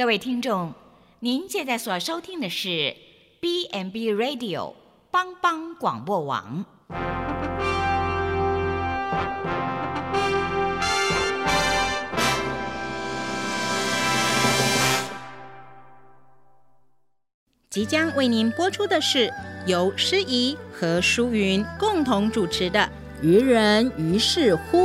[0.00, 0.72] 各位听众，
[1.18, 2.96] 您现在所收听的是
[3.38, 4.72] B n B Radio
[5.10, 6.64] 帮帮广播网。
[17.68, 19.30] 即将为您播出的是
[19.66, 22.80] 由诗怡和舒云共同主持的
[23.22, 24.78] 《愚人于是乎》。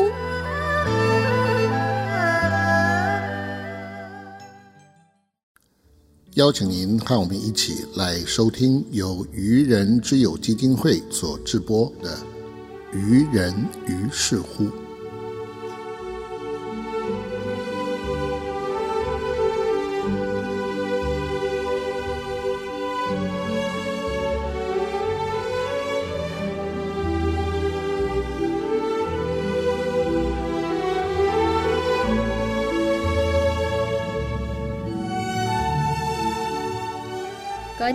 [6.36, 12.18] 邀请您和我们一起来收听由愚人之友基金会所制播的
[12.98, 13.54] 《愚人
[13.88, 14.66] 于是乎》。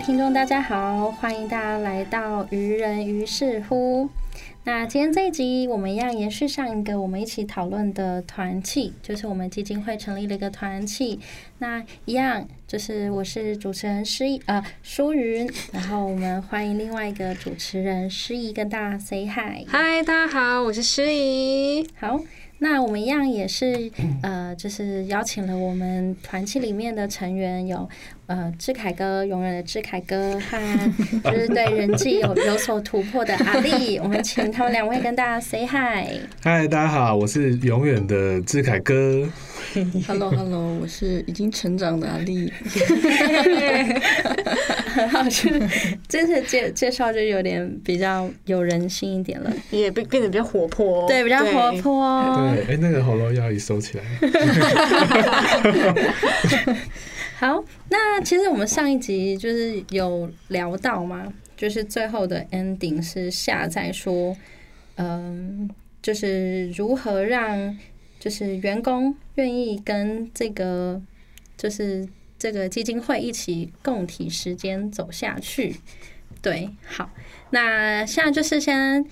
[0.02, 4.06] 听众，大家好，欢迎大家来到《愚人于是乎》。
[4.64, 11.20] 那今天这一集，我们一样延续上一个我们一起讨论的团契，就是我们基金会成立了一个团契。
[11.58, 19.66] 那一样就是我是主持人诗怡，呃，舒云，然后我们欢迎另外一个主持人诗怡跟大家 say hi。
[19.68, 21.86] 嗨，大家好，我是诗怡。
[21.98, 22.18] 好。
[22.62, 23.90] 那我们一样也是，
[24.22, 27.88] 呃，就是邀请了我们团契里面的成员，有
[28.26, 30.58] 呃志凯哥，永远的志凯哥和
[31.24, 36.20] 就是对人际有有所突破的阿力，我们请他们两位跟大家 say hi。
[36.42, 39.26] 嗨，大家好，我是永远的志凯哥。
[40.06, 42.52] Hello，Hello， 我是已经成长的阿丽。
[44.90, 45.50] 很好，就
[46.08, 52.52] 这次介介绍就有点比较有人性一点了，也变变得比较活泼，对，比较活泼。
[52.54, 54.04] 对，哎，那个喉咙要一收起来。
[57.38, 64.36] 好，那其实我们上一集就是有聊到嘛，就是最后的 ending 是下在说，
[64.96, 65.70] 嗯，
[66.02, 67.78] 就是如何让
[68.20, 71.02] 就是员工愿意跟这个
[71.56, 72.08] 就是
[72.38, 75.74] 这个基金会一起共体时间走下去。
[76.40, 77.10] 对，好，
[77.50, 79.04] 那现在就是先。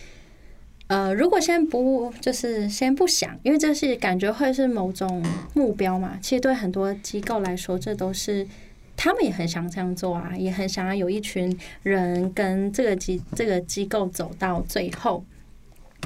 [0.90, 6.18] 呃，如果先不就是先不想，因为这是感觉会是某种目标嘛。
[6.22, 8.48] 其实对很多机构来说，这都是
[8.96, 15.22] 他们也很想这样做啊，也很想要有一群人跟这个机这个机构走到最后。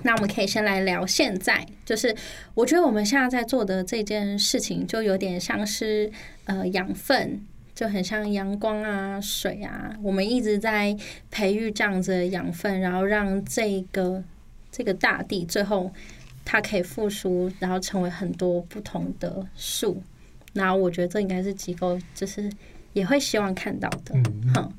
[0.02, 2.14] 那我们可以先来聊现在，就是
[2.54, 6.10] 我觉得我们现在在做的这件事情，就有点像是
[6.44, 7.40] 呃养分，
[7.74, 10.96] 就很像阳光啊、水啊，我们一直在
[11.30, 14.22] 培育这样子的养分，然后让这个。
[14.74, 15.92] 这个大地最后
[16.46, 20.02] 它可以复苏，然后成为很多不同的树。
[20.54, 22.50] 那我觉得这应该是机构就是
[22.94, 24.14] 也会希望看到的。
[24.54, 24.72] 好，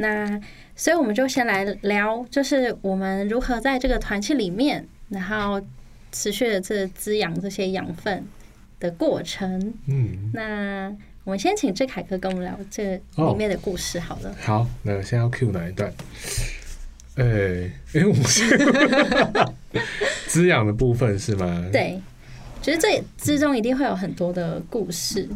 [0.00, 0.40] 那
[0.74, 5.60] 所以我们就先来聊，就是我们如何在这个团契里面，然后
[6.12, 8.24] 持续的这滋养这些养分
[8.78, 9.74] 的过程。
[9.86, 10.94] 嗯，那
[11.24, 14.34] 我们先请志凯哥跟我们聊这里面的故事好了。
[14.40, 15.92] 好，那先要 Q 哪一段？
[17.16, 18.56] 哎，哎，我是
[20.28, 21.68] 滋养的部分是吗？
[21.72, 22.00] 对，
[22.62, 25.28] 觉得这之中一定会有很多的故事。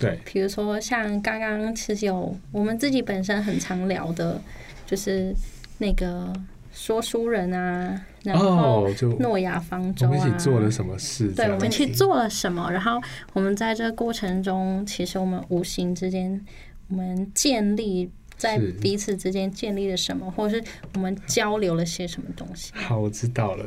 [0.00, 4.40] 对，比如说像刚刚其实有我们自己本身很常聊的，
[4.86, 5.34] 就是
[5.78, 6.32] 那个
[6.72, 11.28] 说书人啊，然后就诺亚方舟啊，我们一起做了什么事？
[11.32, 12.70] 对，我们去做了什么？
[12.72, 13.00] 然后
[13.34, 16.44] 我们在这个过程中，其实我们无形之间，
[16.88, 18.10] 我们建立。
[18.40, 20.64] 在彼此之间建立了什么，或者是
[20.94, 22.72] 我们交流了些什么东西？
[22.72, 23.66] 好，我知道了。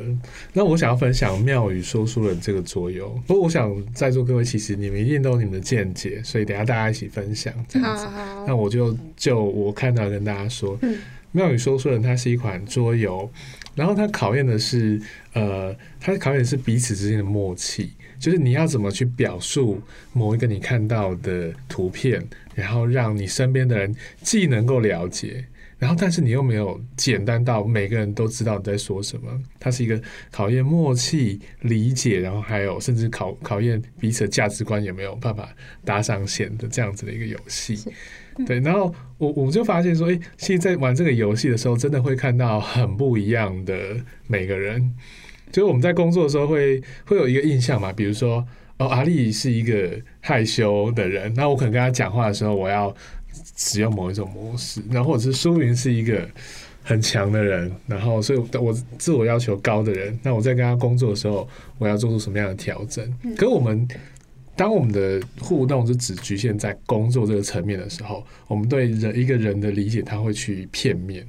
[0.52, 3.08] 那我想要分享妙语说书人这个桌游。
[3.24, 8.04] 不过，我想在座各位其实你们一定都有你们的见解，所以等下大家一起分享这样子。
[8.48, 10.76] 那我就就我看到跟大家说，
[11.30, 13.30] 妙语说书人它是一款桌游，
[13.76, 15.00] 然后它考验的是
[15.34, 17.92] 呃，它考验的是彼此之间的默契。
[18.16, 19.78] 就是你要怎么去表述
[20.14, 22.24] 某一个你看到的图片，
[22.54, 25.44] 然后让你身边的人既能够了解，
[25.78, 29.40] 然后但是你又没有简单到每个人都知道你在说什么。
[29.58, 35.48] 它是一个考验默契、理解，然后还有甚至考考验彼此的价值观有没有办法
[35.84, 37.78] 搭上线的这样子的一个游戏。
[38.46, 43.96] 对，然后我我就发现说，哎，其实，在玩这个游戏的时候，真的会看到很不一样的
[44.26, 44.94] 每个人。
[45.52, 48.44] 就是我们在工作的时候会会有一个印象嘛，比如说
[48.78, 52.94] 哦，阿丽是一个害羞的人，那我可能跟他讲话的时候，我要
[53.56, 56.26] 使用某一种模式，然后或者是苏云是一个
[56.82, 63.06] 很强的人，然后所以我自我要求高的人，那我在跟他工作的时候，我要做出什么样的调整？
[63.36, 63.86] 可我们
[64.56, 71.26] 当我们的互动就只局限在工作这个层面的时候，我们对人一个人的理解，他会去片面。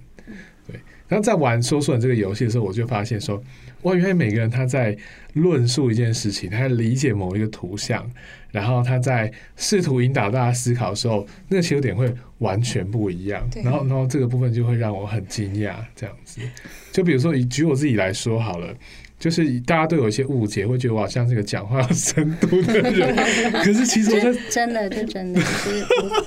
[0.67, 3.43] 对，然后在玩说书人这个游戏的时候，我就发现说，
[3.85, 4.97] 哇，原来每个人他在
[5.33, 8.09] 论述一件事情，他在理解某一个图像，
[8.51, 13.47] 然后他在试图引导大家思考的时候，那个切入点会完全不一样。
[13.63, 15.75] 然后，然后这个部分就会让我很惊讶。
[15.95, 16.41] 这样子，
[16.91, 18.73] 就比如说以举我自己来说好了。
[19.25, 23.15] 就是大家都有一些误解，会觉得我好像是个讲话有深度的人，
[23.65, 25.83] 可是其实我在真的就真的是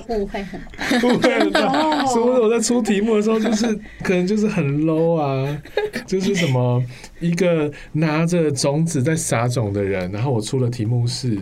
[0.09, 2.05] 误会很大，误会很大。
[2.07, 3.73] 所以我在出题目的时候，就是
[4.03, 5.63] 可能就是很 low 啊，
[6.09, 6.83] 就是什么
[7.21, 11.39] 一个拿着种子在撒种的人，然后我出的题目是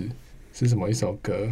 [0.53, 1.49] 是什么一首歌？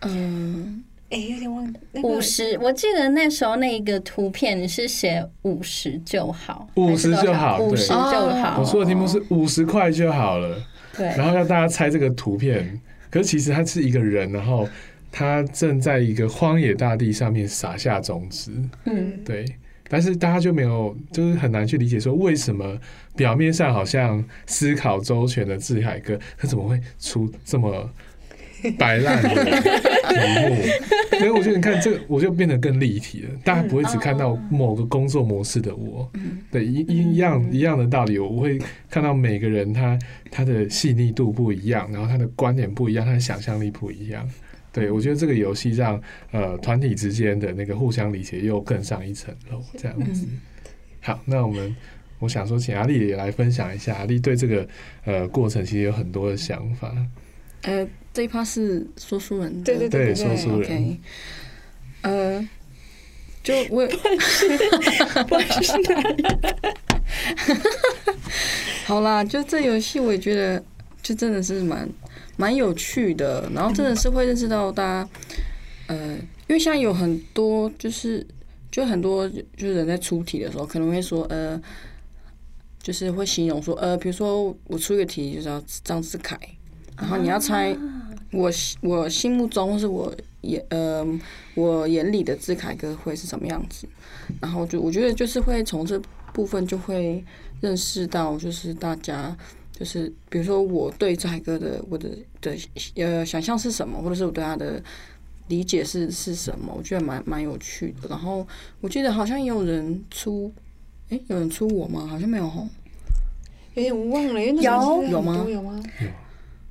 [0.00, 0.82] 嗯。
[1.14, 1.72] 哎，有点忘
[2.02, 8.56] 五十，我记得那时候那个图片你是写五十就好，五十就好，五十就好。
[8.58, 10.60] 我说的题目是五十块就好了，
[10.96, 11.06] 对。
[11.06, 12.80] 然后让大家猜这个图片，
[13.10, 14.68] 可是其实他是一个人，然后
[15.12, 18.50] 他正在一个荒野大地上面撒下种子，
[18.86, 19.44] 嗯，对。
[19.88, 22.76] 但是大家就没有，就是很难去理解说为什么
[23.14, 27.88] 表面上好像思考周全的志海哥，他怎么会出这么。
[28.78, 29.36] 摆烂的题
[30.48, 33.30] 目，所以我觉得你看这个，我就变得更立体了。
[33.44, 36.10] 大家不会只看到某个工作模式的我，
[36.50, 38.58] 对一一样一样的道理，我会
[38.88, 39.98] 看到每个人他
[40.30, 44.28] 他的细腻度不一样，然后他的观点不一样，他的想象力不一样。
[44.72, 46.00] 对我觉得这个游戏让
[46.32, 50.26] 呃团体之间的那个互相理解又更上一层楼，这样子。
[51.00, 51.76] 好，那我们
[52.18, 54.66] 我想说，请阿丽也来分享一下，阿丽对这个
[55.04, 56.94] 呃过程其实有很多的想法。
[57.62, 57.86] 呃。
[58.14, 60.96] 这一趴是说书人的，对对对，说书人。
[62.02, 62.48] 呃，
[63.42, 66.22] 就我，不是哪里？
[68.86, 70.62] 好啦，就这游戏，我也觉得
[71.02, 71.88] 就真的是蛮
[72.36, 75.08] 蛮有趣的，然后真的是会认识到大家，
[75.88, 78.24] 呃，因为现在有很多就是
[78.70, 81.60] 就很多就是人在出题的时候，可能会说呃，
[82.80, 86.38] 就是会形容说呃，比如说我出一个题，就是要张志凯。
[86.96, 87.76] 然后你要猜
[88.34, 88.50] 我
[88.80, 91.06] 我心目中或是我眼呃
[91.54, 93.86] 我眼里的志凯哥会是什么样子，
[94.40, 96.00] 然后就我觉得就是会从这
[96.32, 97.24] 部分就会
[97.60, 99.34] 认识到就是大家
[99.72, 102.10] 就是比如说我对志凯哥的我的
[102.40, 102.56] 的
[102.96, 104.82] 呃想象是什么，或者是我对他的
[105.48, 108.08] 理解是是什么，我觉得蛮蛮有趣的。
[108.08, 108.46] 然后
[108.80, 110.52] 我记得好像也有人出，
[111.10, 112.06] 哎，有人出我吗？
[112.06, 112.66] 好像没有吼，
[113.74, 115.46] 有点忘了，有有吗？
[115.48, 115.82] 有吗？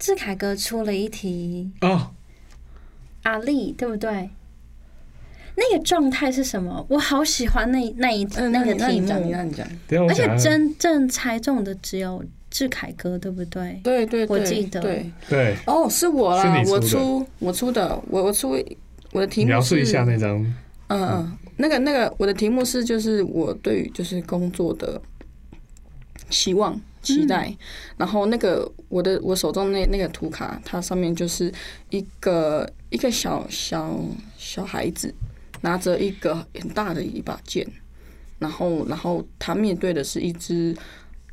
[0.03, 2.11] 志凯哥出了一题哦，
[3.21, 4.29] 阿丽对不对？
[5.55, 6.85] 那个状态是什么？
[6.89, 9.09] 我好喜欢那那一那个题目，
[10.09, 13.79] 而且真正猜中的只有志凯哥，对不对？
[13.81, 14.81] 对对，我记得。
[14.81, 15.09] 对。
[15.29, 15.55] 对。
[15.67, 18.61] 哦，是我啦，我出我出的，我我出
[19.13, 20.37] 我的题目描述一下那张，
[20.87, 25.01] 嗯嗯，那个那个我的题目是就是我对于就是工作的
[26.29, 26.77] 期望。
[27.03, 27.55] 期待，
[27.97, 31.53] 然后那个我的我手中那那个图卡，它上面就是
[31.89, 33.99] 一个一个小小
[34.37, 35.13] 小孩子
[35.61, 37.67] 拿着一个很大的一把剑，
[38.39, 40.75] 然后然后他面对的是一只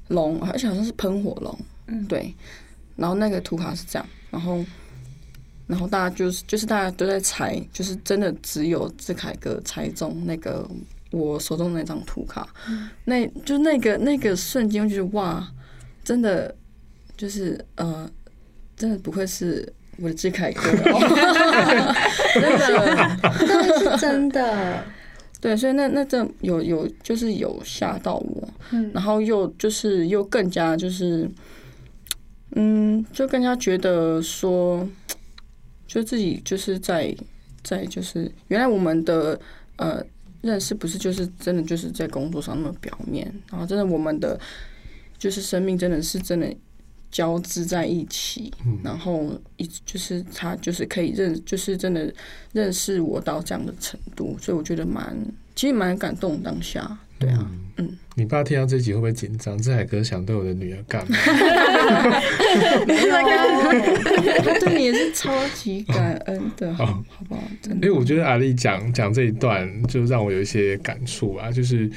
[0.08, 2.34] 龙，而且好像是喷火龙，嗯，对，
[2.96, 4.64] 然后那个图卡是这样，然后
[5.68, 10.68] 然后大家就是就是大家都在猜，就是真的只有志凯哥猜中那个
[11.12, 12.48] 我手中那张图卡，
[13.04, 15.48] 那就那个那个瞬间就是哇。
[16.02, 16.54] 真的
[17.16, 18.10] 就是呃，
[18.76, 20.62] 真的不愧是我的志凯哥，
[22.34, 24.84] 真的，真的是真的。
[25.40, 31.30] 对，所以那那这有有就是有吓到我，嗯，然后又就是又更加就是，
[32.56, 34.86] 嗯，就更加觉得说，
[35.86, 37.14] 就自己就是在
[37.62, 39.38] 在就是原来我们的
[39.76, 40.02] 呃
[40.42, 44.38] 认识不是就是真的就是在工作上那么表面，然后真的我们的。
[45.20, 46.52] 就是生命真的是真的
[47.10, 48.50] 交织在一起，
[48.82, 52.10] 然后一就是他就是可以认，就是真的
[52.52, 55.14] 认识我到这样的程度，所以我觉得蛮
[55.54, 57.98] 其实蛮感动当下，对啊，嗯。
[58.16, 59.56] 你爸听到这集会不会紧张？
[59.56, 61.16] 志海哥想对我的女儿干嘛？
[64.44, 67.42] 他对你也是超级感恩的，好好不好？
[67.74, 71.90] 因为我觉得阿丽讲讲这一段，就让我有一些感触啊，就是。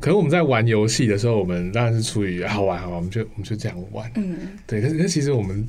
[0.00, 4.10] 可能我们在玩游戏的时候，我们当然是出于好玩，好玩，我们就我们就这样玩。
[4.16, 4.36] 嗯，
[4.66, 4.80] 对。
[4.80, 5.68] 可是，可其实我们，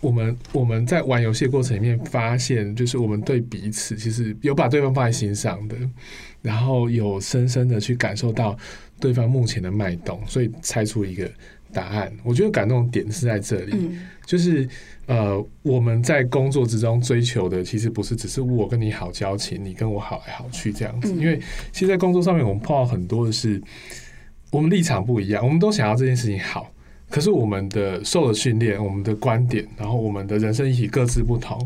[0.00, 5.76] 我们，我们在玩游戏的过程里面，发现就是我们对彼此其实有把对方放在心上的，
[6.42, 8.56] 然后有深深的去感受到
[8.98, 11.30] 对方目前的脉动，所以猜出一个
[11.72, 12.12] 答案。
[12.24, 14.68] 我觉得感动点是在这里，嗯就是
[15.06, 21.12] 呃，我们在工作之中追求的，其实不是只是我跟你好交情，你跟我好来好去这样子。
[21.12, 21.40] 嗯因为
[21.72, 23.62] 其实，在工作上面，我们碰到很多的是，
[24.50, 26.72] 我们立场不一样，我们都想要这件事情好，
[27.08, 31.56] 可是我们的受的训练、我们的观点，然后我们的人生议题各自不同，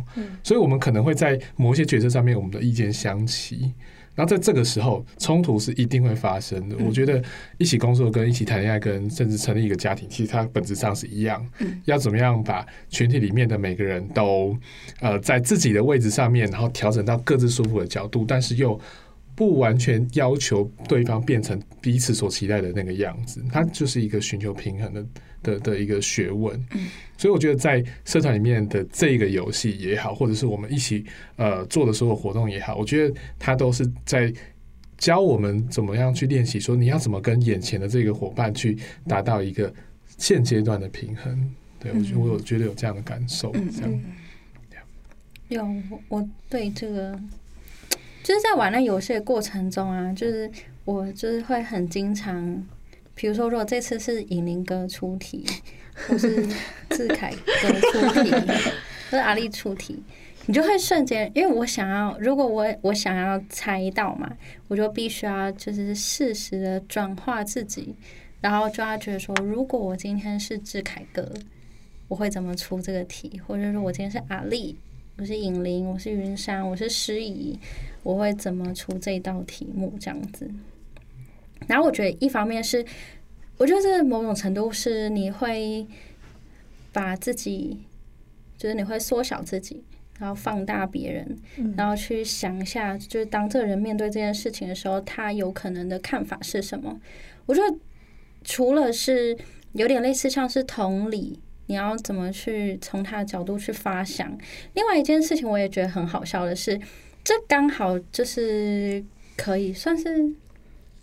[0.43, 3.73] 所以我们可能会在某些决策上面，我们的意见相齐。
[4.15, 6.77] 然后在这个时候，冲突是一定会发生的。
[6.85, 7.23] 我觉得
[7.59, 11.45] 一起工作跟一起谈恋爱，跟甚至成立一个家庭，其实它本质上是一样。
[11.87, 14.57] 要怎么样把群体里面的每个人都
[15.01, 18.79] 呃在自己的位置上面，然后调整到各自舒服的角度，但是又
[19.35, 25.03] 不完全要求对方变成彼此所期待的那个样子，它就是一个寻求平衡的
[25.43, 26.59] 的的一个学问。
[27.17, 31.05] 所以我觉得在社团里面的这个游戏也好，或者是我们一起
[31.37, 34.33] 呃做的所有活动也好，我觉得它都是在
[34.97, 39.73] 教我们怎么样去练习，说你要怎么跟眼前的这个伙伴去达到一个
[40.19, 41.55] 现阶段的平衡。
[41.79, 44.01] 对我觉得我有觉得有这样的感受，这样。
[45.49, 47.19] 有我我对这个，
[48.23, 50.49] 就是在玩那游戏的过程中啊，就是
[50.85, 52.67] 我就是会很经常，
[53.21, 55.45] 比如说如果这次是尹林哥出题，
[55.95, 56.43] 或是
[56.89, 57.31] 志凯
[57.63, 60.03] 哥出题，或是阿丽出题，
[60.47, 64.35] 你就会瞬间，因为我想要，如果我我想要猜到嘛，
[64.69, 67.95] 我就必须要就是适时的转化自己，
[68.41, 71.31] 然后就要觉得说，如果我今天是志凯哥，
[72.09, 74.79] 我会怎么出这个题，或者说我今天是阿丽。
[75.19, 77.59] 我是尹玲，我是云山，我是诗怡，
[78.03, 80.51] 我会怎么出这道题目这样子？
[81.67, 82.85] 然后我觉得一方面是，
[83.57, 85.87] 我觉得这某种程度是你会
[86.93, 87.79] 把自己，
[88.57, 89.83] 就是你会缩小自己，
[90.19, 91.39] 然后放大别人，
[91.77, 97.01] 然后去想一下，就是当这个人面对这件事情的时候，他有可能的看法是什么？
[97.47, 97.79] 我觉得
[98.43, 99.37] 除了是
[99.73, 101.41] 有点类似像是同理。
[101.67, 104.37] 你要怎么去从他的角度去发想？
[104.75, 106.77] 另外一件事情，我也觉得很好笑的是，
[107.23, 109.05] 这刚好就是
[109.37, 110.35] 可以算是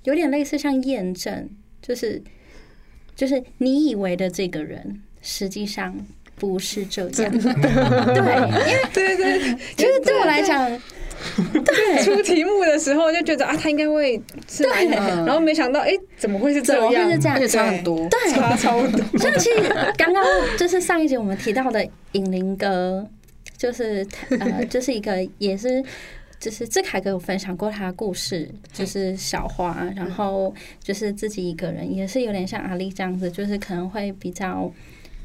[0.08, 1.50] 有点类似像验证，
[1.82, 2.22] 就是
[3.14, 5.94] 就是你以为的这个人，实际上
[6.38, 7.12] 不是这样。
[7.12, 10.66] 对，因为对对对，就是对我来讲，
[11.66, 14.18] 对出题目的时候就觉得啊，他应该会
[14.50, 16.90] 是然后没想到，哎，怎么会是这怎么？
[17.12, 18.08] 是这样而且差很多。
[18.08, 19.20] 对，差超多。
[19.20, 19.64] 像其实
[19.98, 20.24] 刚刚
[20.58, 23.06] 就是上一集我们提到的尹林哥，
[23.58, 24.08] 就是
[24.40, 25.84] 呃，就是一个也是。
[26.40, 34.72] 就是志凯哥有分享过他的故事，就是小花，然后就是自己一个人，也是有点像阿丽这样子，就是可能会比较，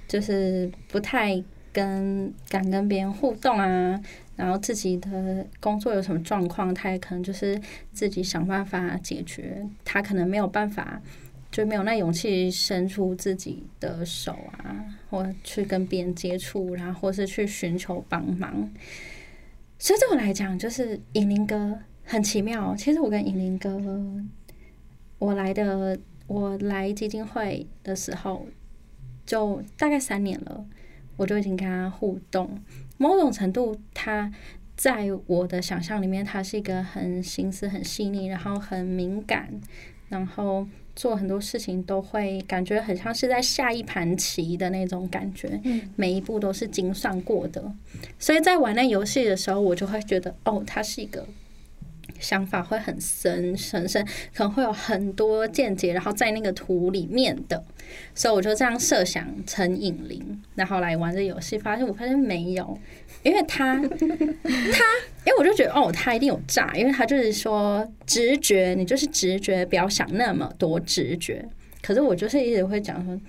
[0.08, 1.42] 就是不太
[1.72, 4.00] 跟敢跟别人互动啊，
[4.36, 7.60] 然后自己的工作有什么状况，他也可能就是
[7.92, 11.00] 自己想办法解决，他可能没有办法。
[11.50, 18.70] 就没有那勇气伸出自己的手啊，或去跟别人接触，然后或是去寻求帮忙。
[19.82, 22.72] 所以对我来讲，就是尹林哥很奇妙。
[22.76, 23.82] 其实我跟尹林哥，
[25.18, 25.98] 我来的
[26.28, 28.46] 我来基金会的时候，
[29.26, 30.64] 就大概三年了，
[31.16, 32.62] 我就已经跟他互动。
[32.96, 34.32] 某种程度，他
[34.76, 39.60] 在我的想象里面，他是一个很心思很细腻，然后很敏感，
[40.08, 40.64] 然后。
[40.94, 45.60] 做很多事情都会感觉很像是在下一盘棋的那种感觉，
[45.96, 47.64] 每一步都是精算过的。
[48.18, 51.26] 所以在玩那游戏的时候，我就会觉得，哦，他是一个
[52.22, 54.02] 想法会很深很深，
[54.34, 57.62] 可能会有很多见解，然后在那个图里面的。
[58.14, 62.78] 所以我就这样设想成引灵，然后来玩这游戏，发现我发现没有，
[63.22, 71.44] 因为他 他，因为我就觉得哦，他一定有诈，因为他就是说直觉，你就是直觉，不要想那么多直觉。
[71.82, 73.20] 可是我就是一直会讲说，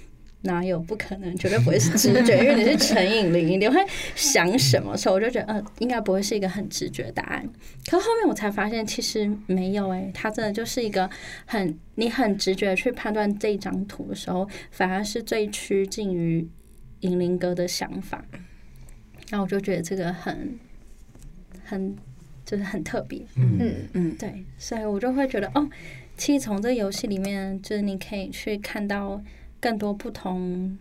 [0.43, 3.79] 哪有不可能，绝对不会是直觉，因为你是陈颖玲，你会
[4.15, 4.95] 想什么？
[4.95, 7.47] 所以我就觉得，嗯，应该不会是一个很直觉的答案。
[7.89, 11.09] 可后面我才发现，其实没有诶、它真的就是一个
[11.45, 16.47] 很你很直觉去判断这张图的时候，反而是最趋近于
[16.99, 18.23] 银林哥的想法。
[19.29, 20.59] 然后我就觉得这个很
[21.63, 21.95] 很
[22.45, 25.67] 就是很特别，嗯嗯，对，所以我就会觉得哦，
[26.17, 29.23] 其实从这游戏里面，就是你可以去看到
[29.63, 30.77] 更多不同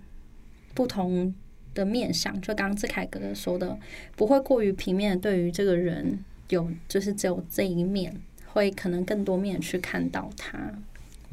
[0.74, 1.32] 不同
[1.72, 2.34] 的面向。
[2.40, 3.78] 就刚刚志凯哥哥说的，
[4.16, 10.58] 不会过于平面，对于这个人有就是只有这一面，会可能更多面去看到他，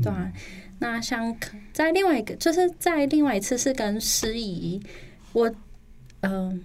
[0.03, 0.31] 对啊。
[0.77, 1.35] 那像
[1.73, 4.79] 在另外一个，就是在另外一次是跟诗怡，
[5.33, 5.51] 我
[6.21, 6.63] 嗯、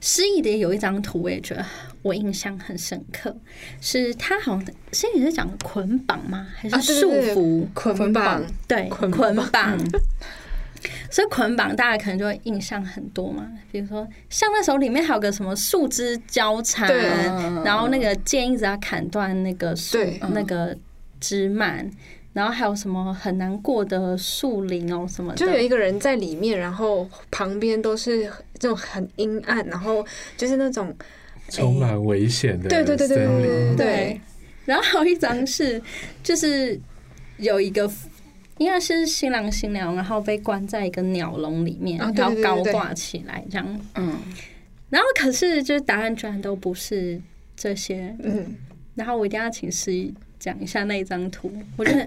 [0.00, 1.64] 诗意的有一张图，我也觉得
[2.02, 3.36] 我印象很深刻，
[3.80, 6.46] 是他好像诗意是讲捆绑吗？
[6.56, 7.66] 还啊是束缚？
[7.74, 9.78] 捆绑，对，捆捆绑绑。
[11.10, 16.88] 所以捆绑大家可能就会印象很多嘛，比如说像那时候里面还有个什么树枝交缠，
[17.62, 19.98] 然后那个剑一直要砍断那个树
[20.32, 20.74] 那个
[21.20, 21.90] 枝蔓，
[22.32, 28.24] 然后还有什么很难过的树林哦什么的，就有一个人在里面，然后旁边都是
[28.58, 30.02] 这种很阴暗，然后
[30.38, 30.94] 就是那种
[31.50, 34.20] 充满危险的对对对对对森林对对，
[34.64, 35.80] 然后还有一张是，
[36.22, 36.80] 就是
[37.38, 37.90] 有一个
[38.58, 43.80] 应该是新郎新娘，然后被关在一个鸟笼里面，然后高挂起来这样。
[43.94, 44.18] 嗯，
[44.88, 47.20] 然后可是就是答案居然都不是
[47.56, 48.54] 这些，嗯。
[48.96, 52.06] 然后我一定要请诗怡讲一下那一张图，我觉得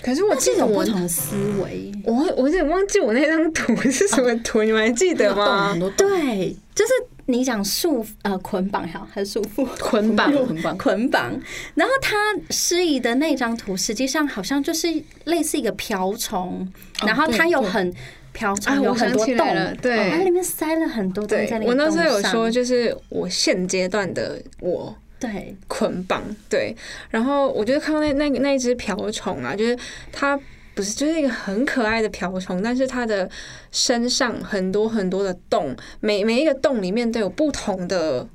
[0.00, 1.90] 可是我记得我不同思维。
[2.04, 5.74] 我我有点忘记我那张图是什么图，你们还记得吗？
[5.96, 6.92] 对，就是
[7.30, 9.66] 你讲束呃捆绑好还是束缚？
[9.78, 10.78] 捆绑 捆绑。
[10.78, 11.40] 捆绑，
[11.74, 12.16] 然后他
[12.50, 14.88] 诗怡的那张图，实际上好像就是
[15.24, 16.66] 类似一个瓢虫，
[17.06, 17.92] 然后它有很
[18.32, 19.36] 瓢虫啊，有我很多洞，
[19.82, 26.74] 对，它里面塞了很多东西对在那，个我那时候有说，就是我现阶段的我对，捆绑，对，
[27.10, 29.76] 然后我就看到那那那一只瓢虫啊，就是
[30.12, 30.38] 它
[30.80, 33.28] 不是就是一个很可爱的瓢虫，但是它的
[33.70, 38.26] 身上很多很多的洞，每每一个洞里面都有不同的。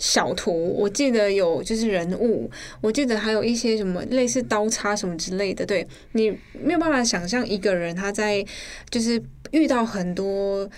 [0.00, 2.48] 小图，我记得有就是人物，
[2.80, 5.66] 我记得还有一些什么类似刀叉什么之类的。
[5.66, 8.44] 对你没有办法想象一个人他在
[8.90, 9.20] 就是
[9.50, 10.70] 遇到很多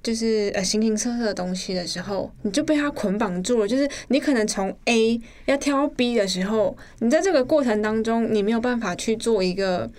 [0.00, 3.66] 就是呃形形色色的东西的时候，你就被它捆绑住了。
[3.66, 9.90] 就是你可能从 A 要跳到 B 的时候，你在这个过程当中，你没有办法去做一个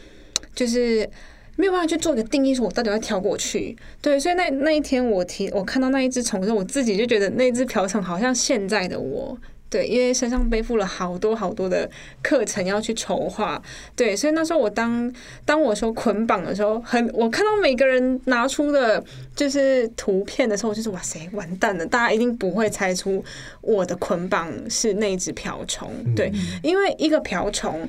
[0.54, 1.10] 就是。
[1.56, 3.76] 没有办法去做一个定义，说我到底要跳过去。
[4.02, 9.38] 对，所以那那一天我提我看到那一只虫的时候，我自己就觉得那只瓢虫好像现在的我。
[9.70, 11.92] 对，因为身上背负了好多好多的
[12.24, 13.62] 课程要去筹划，
[13.94, 15.14] 对，所以那时候我当
[15.44, 19.04] 当我说捆绑的时候，很我看到每个人拿出的
[19.36, 23.22] 就是图片的时候，我就是哇塞，完蛋了，大家一定不会猜出
[23.60, 26.32] 我的捆绑是那只瓢虫，对，
[26.64, 27.86] 因为一个瓢虫。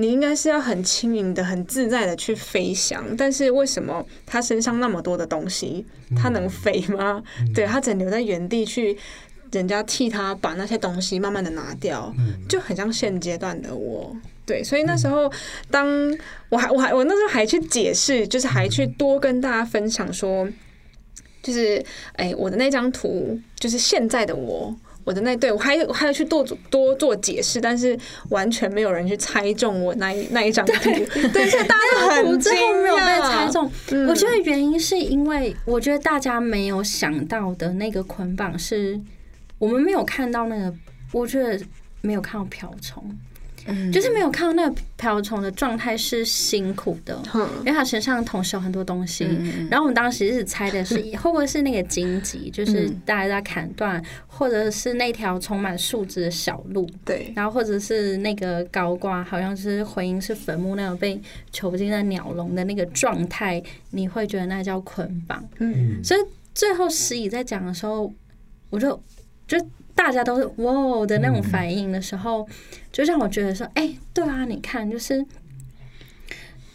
[0.00, 5.84] 你应该是要很轻盈的、很自在的去飞翔，但是为什么他身上那么多的东西，
[6.16, 7.22] 他能飞吗？
[7.54, 8.96] 对，他只能留在原地去，
[9.52, 12.10] 人家替他把那些东西慢慢的拿掉，
[12.48, 14.16] 就很像现阶段的我。
[14.46, 15.30] 对，所以那时候，
[15.70, 15.86] 当
[16.48, 20.48] 我还我还我那时候还去解释，就是还去多跟大家分享说，
[21.42, 21.84] 就是
[22.14, 24.74] 哎、我的那张图就是现在的我。
[25.04, 30.72] 我的那对我还有还有去多做多做解释，但是完全没有人去猜中我那一那一张图，
[31.32, 33.48] 对，所以大家都很惊最后没有被猜。
[33.50, 33.70] 中。
[33.90, 39.00] 嗯我觉得原因是因为我觉得大家没有想到的那个捆绑是，
[39.58, 40.74] 我们没有看到那个，
[41.12, 41.58] 我觉得
[42.02, 43.02] 没有看到瓢虫，
[43.66, 43.90] 嗯。
[43.92, 47.48] 就是没有看到那个瓢虫的状态是辛苦的，嗯。
[47.60, 49.24] 因为它身上同时有很多东西。
[49.70, 61.20] 然后我们当时是猜的是会不会是那个荆棘，就是大家在砍断，或者是那条充满树枝的小路，对，然后或者是那个高挂，好像是回音是坟墓那种被
[61.52, 65.42] 囚禁在鸟笼的那个状态，你会觉得那叫捆绑。
[65.58, 66.20] 嗯，所以
[66.54, 68.12] 最后石乙在讲的时候，
[68.70, 69.00] 我就
[69.46, 69.58] 就
[70.02, 72.48] 大家都是哇哦的那种反应的时候，
[72.90, 75.22] 就让我觉得说，哎、对啊，你看，就是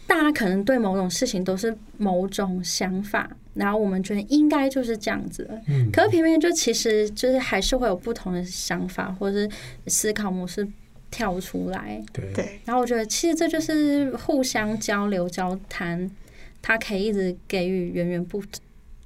[0.06, 5.42] 大家可能对某种事情都是某种想法，然后我们觉得应该就是这样子。
[5.42, 5.90] 的，嗯。
[5.90, 9.50] 可是偏偏就其实就是还是会有不同的想法或者是
[9.88, 10.66] 思考模式
[11.10, 12.32] 跳出来，对。
[12.32, 16.08] 对，然后我觉得其实这就是互相交流交谈，
[16.62, 18.40] 它可以一直给予源源不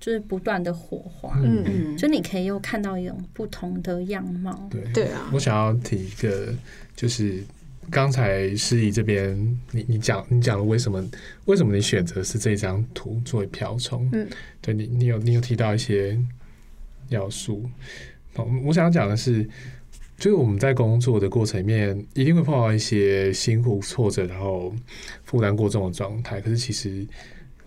[0.01, 4.67] 就是不断的火花，嗯，嗯，就你可以又看到一种不同的样貌。
[4.71, 6.55] 对对啊，我想要提一个，
[6.97, 7.45] 就是
[7.91, 9.37] 刚才诗怡这边，
[9.73, 11.05] 你你讲你讲了为什么
[11.45, 14.09] 为什么你选择是这张图作为瓢虫？
[14.13, 14.27] 嗯，
[14.63, 16.19] 对你你有你有提到一些
[17.11, 17.69] 要素。
[18.35, 19.45] 好，我想要讲的是，
[20.17, 24.73] 就是我们在工作的过程里面，一定会碰到一些辛苦、挫折，然后
[25.25, 26.41] 负担过重的状态。
[26.41, 27.05] 可是其实，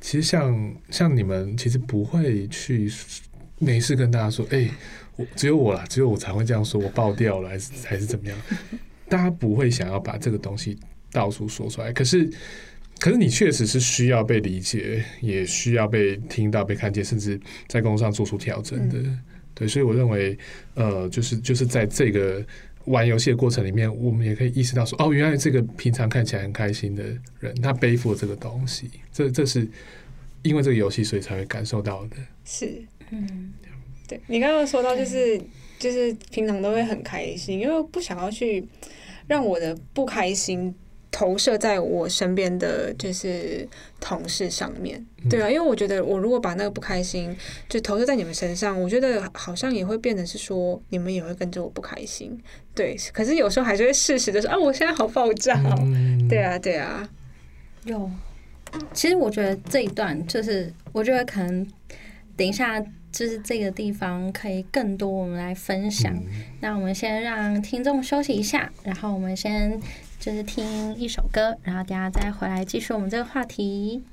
[0.03, 2.91] 其实像像你们，其实不会去
[3.57, 4.69] 没事跟大家说，哎、
[5.15, 8.37] 我只有我啦，只有我才会这样说，我爆掉了，还是还是怎么样？
[9.07, 10.77] 大家不会想要把这个东西
[11.09, 11.93] 到处说出来。
[11.93, 12.29] 可是，
[12.99, 17.39] 可是你确实是需要被理解，也需要被听到、被看见，甚至
[17.69, 18.97] 在工作上做出调整的。
[19.55, 20.37] 对，所以我认为，
[20.73, 22.45] 呃，就是就是在这个
[22.85, 27.03] 玩游戏的过程里面，我们也可以意识到说，哦，原来这个平常看起来很开心的
[27.39, 29.67] 人，他背负了这个东西，这这是
[30.41, 32.17] 因为这个游戏，所以才会感受到的。
[32.43, 33.53] 是，嗯，
[34.07, 34.19] 对。
[34.27, 35.41] 你刚刚说到，就是
[35.79, 38.65] 就是平常都会很开心，因为不想要去
[39.27, 40.73] 让我的不开心
[41.13, 43.65] 投射在我身边的就是
[43.99, 47.33] 同事上面，对啊，因为我觉得我如果把那个不开心
[47.69, 52.35] 就投射在你们身上，我觉得好像也会变成是说你们也会跟着我不开心，
[52.73, 52.97] 对。
[53.13, 57.07] 可是有时候还是会适时的说啊，我现在好爆炸哦，嗯对啊，对啊，
[57.85, 58.09] 有，
[58.91, 61.63] 其实我觉得这一段就是，我觉得可能
[62.35, 66.11] 等一下就是这个地方可以更多我们来分享。
[66.59, 69.79] 那我们先让听众休息一下，然后我们先
[70.23, 74.05] 就是听一首歌，然后等下再回来继续我们这个话题。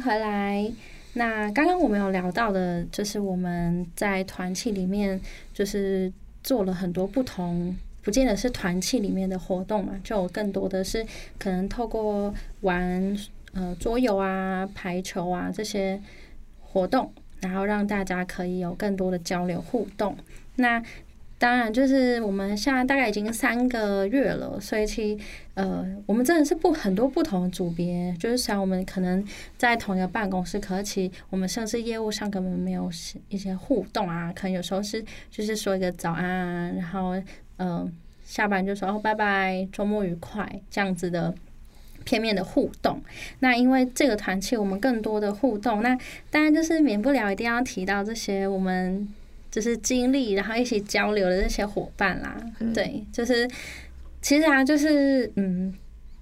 [0.00, 0.70] 回来。
[1.14, 5.20] 那刚刚我们有聊到的，就是我们在团契里面，
[5.54, 11.06] 就是做了很多不同，不见得是团契里面的活动嘛，就有更多的是
[11.38, 13.16] 可能透过玩
[13.54, 15.98] 呃桌游啊、排球啊这些
[16.60, 20.14] 活动，然后让大家可以有更多的交流互动。
[20.56, 20.82] 那
[21.38, 25.18] 当然，就是我们现在大概已经三个月了，所以其
[25.54, 29.24] 呃，我们真的是不很多不同的组别，就是虽然我们可能
[29.58, 32.90] 在同一个办公室，可是其我们甚至业务上根本没有
[33.28, 37.14] 一些互动啊，可能有时候是就是说一个早安啊，然后
[37.58, 37.92] 嗯、
[38.24, 41.34] 下班就说哦拜拜，周末愉快这样子的。
[42.04, 43.02] 片面的互动，
[43.40, 45.98] 那因为这个团契，我们更多的互动，那
[46.30, 49.08] 当然就是免不了一定要提到这些我们
[49.56, 52.36] 就是经历，然后一起交流的那些伙伴啦。
[52.74, 53.48] 对，就是
[54.20, 55.72] 其实啊，就是嗯，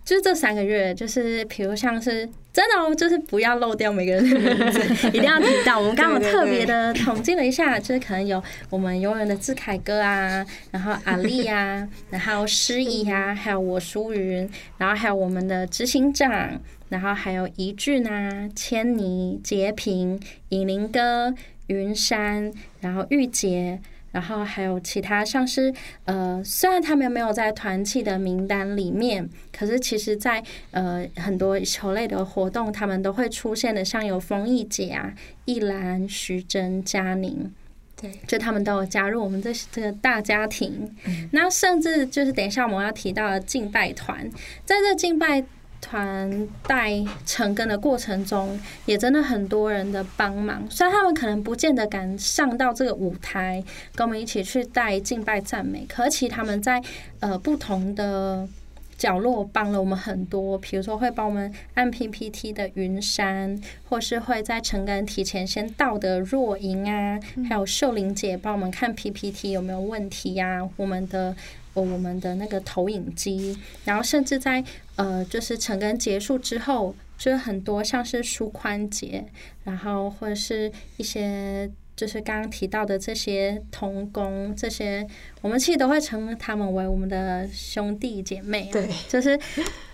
[0.05, 5.81] 就是这三个月，就是比如像是真的哦，就是不要漏掉每个人的名字， 一定要提到。
[5.81, 20.21] 我们刚刚有特别的统计了一下，就是可能有我们永远的志凯哥啊，然后阿丽啊，然后诗怡啊，还有我舒云，然后还有我们的执行长，然后还有怡俊啊、千妮、杰平、
[20.51, 21.35] 尹林哥、
[21.67, 23.81] 云山，然后玉洁。
[24.13, 25.75] 然后还有其他像是
[26.05, 35.13] 呃，虽然他们没有在团契的名单里面，可是其实在呃很多球类的活动，他们都会出现的，像有丰毅姐啊、
[35.47, 37.53] 一兰、徐真、佳宁，
[38.01, 40.95] 对，就他们都有加入我们这这个大家庭。
[41.33, 44.31] 那甚至就是等一下我们要提到的敬拜团，
[44.65, 45.45] 在这敬拜。
[45.85, 50.67] 团带成根的过程中，也真的很多人的帮忙。
[50.71, 53.63] 虽然他们可能不见得敢上到这个舞台，
[53.95, 56.83] 跟我们一起去带敬拜赞美，可其实他们在
[57.21, 58.49] 呃不同的
[58.97, 60.57] 角落帮了我们很多。
[60.59, 71.37] 比如说会帮我们按 PPT 的云山，或是会在成根提前先到的若莹啊，还有秀玲姐帮我们看 PPT 有没有问题呀、我们的。
[71.75, 74.65] 呃我们的那个投影机，然后甚至在
[74.97, 79.25] 呃，就是成根结束之后，就是很多像是舒宽节，
[79.65, 85.07] 然后或者是一些就是刚刚提到的这些童工，这些
[85.43, 89.39] 我们其实都会称他们为我们的兄弟姐妹、啊，对，就是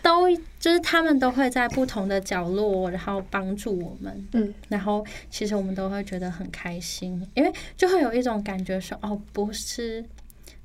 [0.03, 10.05] 都就是他们都会在不同的角落，然后帮助我们，嗯，然后其实我们都会觉得很开心，因为就会有一种感觉说，哦，不是。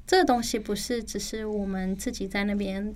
[0.07, 2.93] 这个东西不是只是我们自己在那边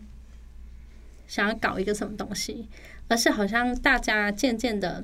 [1.28, 2.67] 想要搞一个什么东西，
[3.08, 5.04] 而是好像大家渐渐的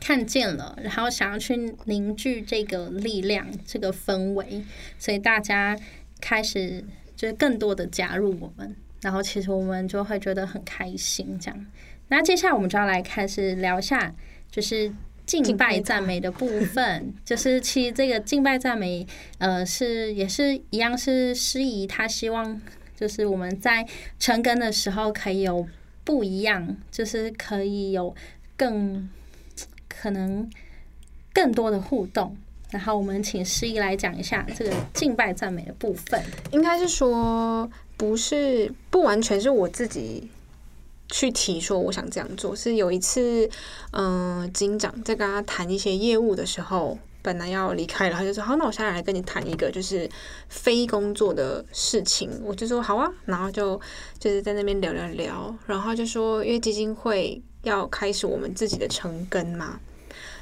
[0.00, 4.64] 看见了，然后想要去凝聚这个力量、这个氛围，
[4.98, 5.78] 所以大家
[6.20, 6.84] 开始
[7.16, 11.38] 就是更多的加入我们，然后其实我们就会觉得很开心。
[11.38, 11.66] 这样，
[12.08, 14.14] 那接下来我们就要来开始聊一下，
[14.50, 14.92] 就是。
[15.26, 19.06] 敬拜赞美的部分，就 是其实这个敬拜赞美，
[19.38, 22.60] 呃，是也是一样是诗怡，他希望
[22.96, 23.86] 就是我们在
[24.18, 25.66] 成根的时候可以有
[26.04, 28.14] 不一样，就是可以有
[28.56, 29.08] 更
[29.88, 30.48] 可能
[31.32, 32.36] 更多的互动。
[32.70, 36.20] 然后我们请诗怡来讲一下这个敬拜赞美的部分。
[36.50, 40.28] 应该是说不是不完全是我自己
[41.10, 43.48] 去提说我想这样做，是有一次，
[43.92, 50.08] 嗯、警长在跟他谈一些业务的时候，本来要离开了，他就说好，那我现在来跟你谈一个就是
[50.48, 53.80] 非工作的事情，我就说好啊，然后就
[54.18, 59.80] 就是在那边聊聊聊，然后就说因为基金会要开始我们自己的成根嘛，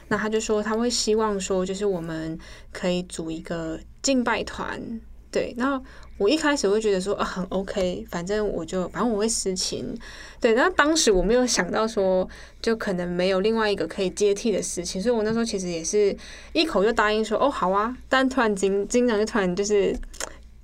[0.08, 2.38] 那他就说他会希望说就是我们
[2.72, 5.00] 可以组一个敬拜团，
[5.32, 5.82] 对，然后
[6.18, 9.96] 我一开始会觉得说啊很 OK，反正我就反正我会实情，
[10.38, 12.28] 对，然后当时我没有想到说
[12.60, 16.14] 就可能没有另外一个可以接替的事情，所以我那时候其实也是
[16.52, 19.98] 一口就答应说哦好啊，但突然经经常就突然就是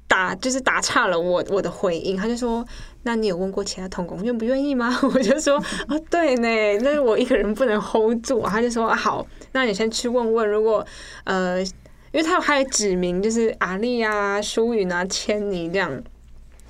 [0.07, 2.63] 打就是打岔了我我的回应，他就说
[3.05, 5.01] 那你有问过其他同工愿不愿意吗？
[5.03, 10.87] 我就说啊对呢，那我一个人不能 hold 住，他就说、好，那你先去问问，如果
[11.25, 11.65] 呃。
[12.13, 16.03] 因为他还有指明就是阿丽啊、舒云啊、千妮这样，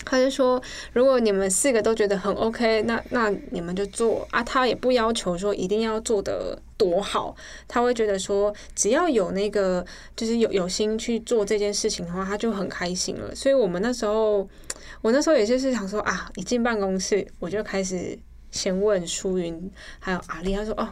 [0.05, 0.61] 他就说
[0.93, 4.43] 如果你们四个都觉得很 OK，那那你们就做啊。
[4.43, 9.85] 他也不要求说一定要做的多好，他会觉得说只要有那个
[10.17, 13.35] 就是有有心去做这件事情的话，他就很开心了。
[13.35, 14.49] 所以我们那时候，
[15.03, 18.19] 我那时候也就是想说啊，一进办公室我就开始
[18.51, 19.71] 先问舒云
[20.01, 20.89] 还有阿丽，他说哦。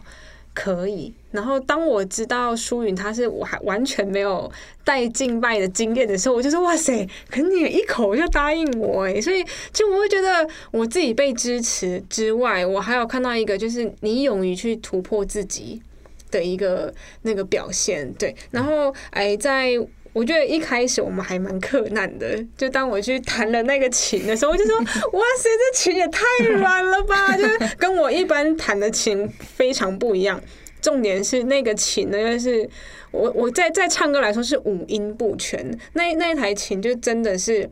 [0.56, 4.50] 可以，然后当我知道舒云他是我还完全没有
[4.82, 15.82] 带敬拜的经验的时候，我就说哇塞，可是你一口就答应我哎，所以就我会觉得我自己被支持之外，我还有看到一个就是你勇于去突破自己
[16.30, 16.90] 的一个
[17.20, 19.78] 那个表现，对，然后哎在。
[20.16, 24.74] 我觉得一开始我们还蛮困难的，就当我去弹了那个琴的时候，我就说
[25.12, 30.40] ：“哇塞，这琴也太软了吧！” 就是跟我一般弹的琴非常不一样。
[30.80, 32.66] 重点是那个琴呢，就是
[33.10, 37.68] 我我在在唱歌来说是五音不全，那那一台琴就真的是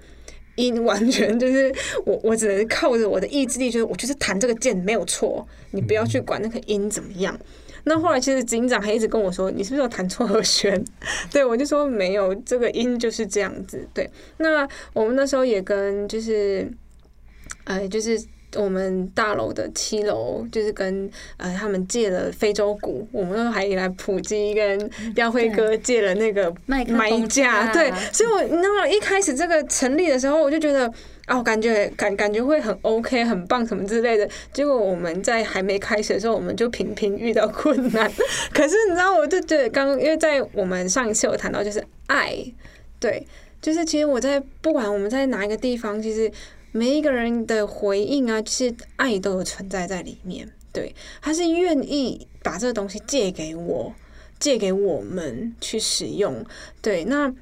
[0.56, 7.38] 音完全就是我我只能靠着我的意志力，就是我就是弹这个键没有错，你不要去管那个音怎么样。
[7.84, 10.82] 那后来其实警长还一直跟我说，你是不是有弹错和弦？
[11.30, 13.86] 对我就说没有，这个音就是这样子。
[13.92, 16.70] 对，那我们那时候也跟就是，
[17.64, 18.18] 呃，就是
[18.56, 30.92] 我们大楼的七楼，就是跟呃他们借了非洲鼓，我们都还来普及跟廖辉哥借了那个麦克风麦架，对，所以我你知道一开始这个成立的时候，我就觉得。
[31.26, 34.28] 哦，感觉感感觉会很 OK，很棒什么之类的。
[34.52, 38.12] 结果我们在还没开始的时候，我们就频频遇到困难。
[38.52, 42.36] 可是你知道，我就觉得刚刚因为在我们上一次有谈到，就是爱，
[43.00, 43.26] 对，
[43.62, 46.30] 就是其实我在不管我们在哪一个地方，其实
[46.76, 50.52] 每一个人的回应啊，其实爱都有存在在里面。
[50.72, 53.94] 对，他是愿意把这个东西借给我，
[54.40, 56.44] 借给我们去使用。
[56.82, 57.32] 对，那。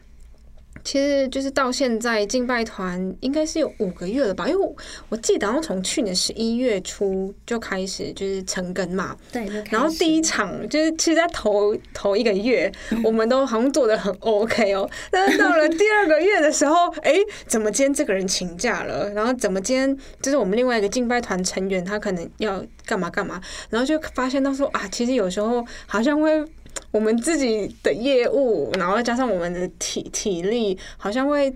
[0.84, 4.74] 其实就是到现在敬拜团应该是有五个月了吧，因为我
[5.08, 12.70] 我记得好像从去年十一月初就开始就是成根嘛，对，然后第一场就是其实，在头头一个月，
[13.04, 14.88] 我们都好像做的很 OK 哦。
[15.10, 17.14] 但是到了第二个月的时候，哎，
[17.46, 19.10] 怎么今天这个人请假了？
[19.10, 23.40] 然后怎么今天就是我们另外一个敬拜团成员，他可能要干嘛干嘛？
[23.70, 26.44] 然后就发现到说啊，其实有时候好像会。
[26.92, 31.52] 我们自己的业务，然后加上我们的体体力，好像会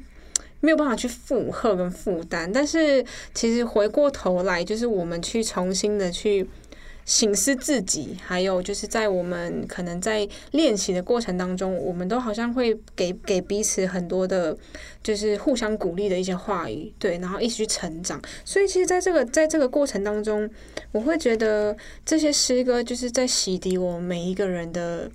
[0.61, 2.51] 没有办法去负荷跟负担。
[2.53, 6.49] 但是其实回过头来，就是我们去重新的去
[7.05, 14.57] 醒思自己，还有就是在我们可能在练习的过程当中，我们都好像会给给彼此很多的，
[15.05, 18.21] 就是互相鼓励的一些话语，对，然后一起去成长。
[18.45, 20.51] 所以其实在这个在这个过程当中，
[20.91, 25.09] 我会觉得这些诗歌就是在洗涤我们每一个人的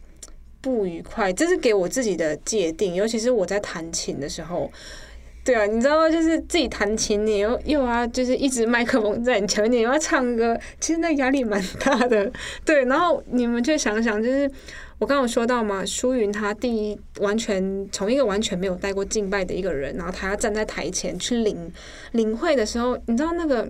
[0.62, 4.71] 不愉快，这是给我自己的界定，尤其是我在弹琴的时候。
[5.43, 12.32] 对啊，你知道，就是自己弹琴，你又又要就是一直麦克风在你前面，你又要唱歌，其实那压力蛮大的。
[12.63, 14.47] 对，然后你们就想想，就是
[15.00, 21.74] 我刚刚有说到嘛，舒云他第一完全从一个完全没有带过敬拜的一个人，然后他要站在台前去领
[22.12, 23.67] 领会的时候，你知道那个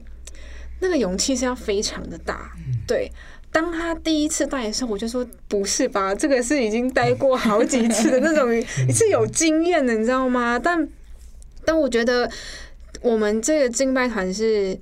[0.81, 2.51] 那个勇气是要非常的大，
[2.85, 3.09] 对。
[3.51, 8.49] 当他第一次带的时候，我就说不是吧，这个是已经待过好几次的那种，
[8.93, 10.57] 是有经验的，你知道吗？
[10.57, 10.87] 但
[11.65, 12.31] 但我觉得
[13.01, 14.77] 我们这个敬拜团是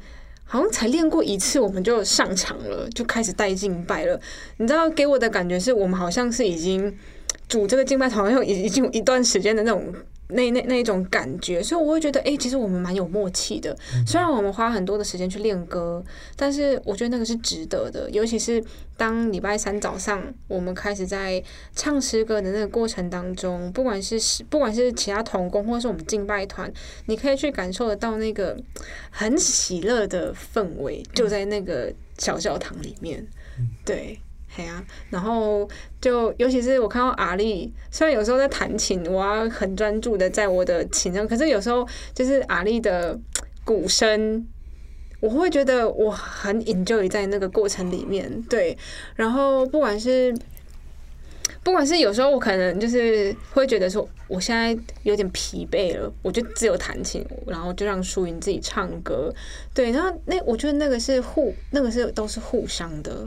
[0.45, 4.19] 好像才练过一次，我们就上场了，就开始带敬拜了。
[4.57, 6.95] 你知道，给我的感觉是我们好像是已经
[7.47, 9.93] 组这个敬拜团，好像已已经有一段时间的那种。
[10.29, 13.75] 那那那一种感觉，所以我会觉得，哎、其实我们蛮有默契的。
[14.05, 16.03] 虽然我们花很多的时间去练歌，
[16.35, 18.07] 但是我觉得那个是值得的。
[18.11, 18.63] 尤其是
[18.95, 26.71] 当礼拜三早上，我们开始在唱诗歌的那个过程当中，不管是不管是其他童工，或是我们敬拜团，
[27.07, 28.55] 你可以去感受得到那个
[29.09, 33.27] 很喜乐的氛围，就在那个小教堂里面。
[33.83, 34.19] 对。
[34.59, 35.65] 对啊，然后
[36.01, 43.17] 就尤其是我看到阿丽，虽然有时候在弹琴，我要很专注的在我的琴上，可是有时候就是阿丽的
[43.63, 44.45] 鼓声，
[45.21, 48.29] 我会觉得我很 enjoy 在那个过程里面。
[48.49, 48.77] 对，
[49.15, 50.35] 然后不管是
[51.63, 59.33] 不管是有时候我可能就是会觉得说，我现在有点疲惫了，我就只有弹琴，然后就让舒云自己唱歌。
[59.73, 63.25] 对，然后那我觉得那个是互，那个是都是互相的。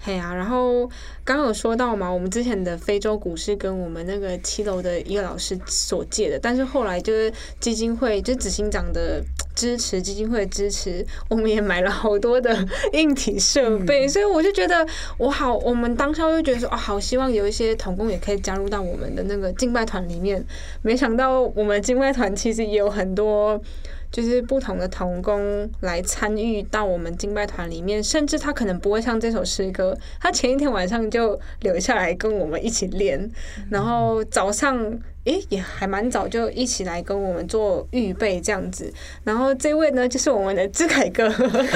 [0.00, 0.86] 嘿啊，然后
[1.24, 9.20] 刚刚有说到嘛，我们之前的非洲股是跟我们那个七楼的一个老师所借的，但是后来就是基金会，就执行长的
[9.56, 12.56] 支持，基金会的支持，我们也买了好多的
[12.94, 14.86] 硬体设备，所以我就觉得
[15.18, 20.42] 我好，我们当下就觉得说，哦，好希望有一些童工也可以加入到我们的那个敬拜团里面，
[20.80, 23.60] 没想到我们敬拜团其实也有很多。
[24.10, 33.30] 就是不同的童工来参与到我们敬拜团里面，甚至他可能不会唱这首诗歌，他前一天晚上就留下来跟我们一起练，
[33.70, 38.90] 然后早上诶也还蛮早就一起来跟我们做预备这样子。
[39.24, 41.28] 然后这位呢就是我们的志凯哥。
[41.28, 41.66] 对对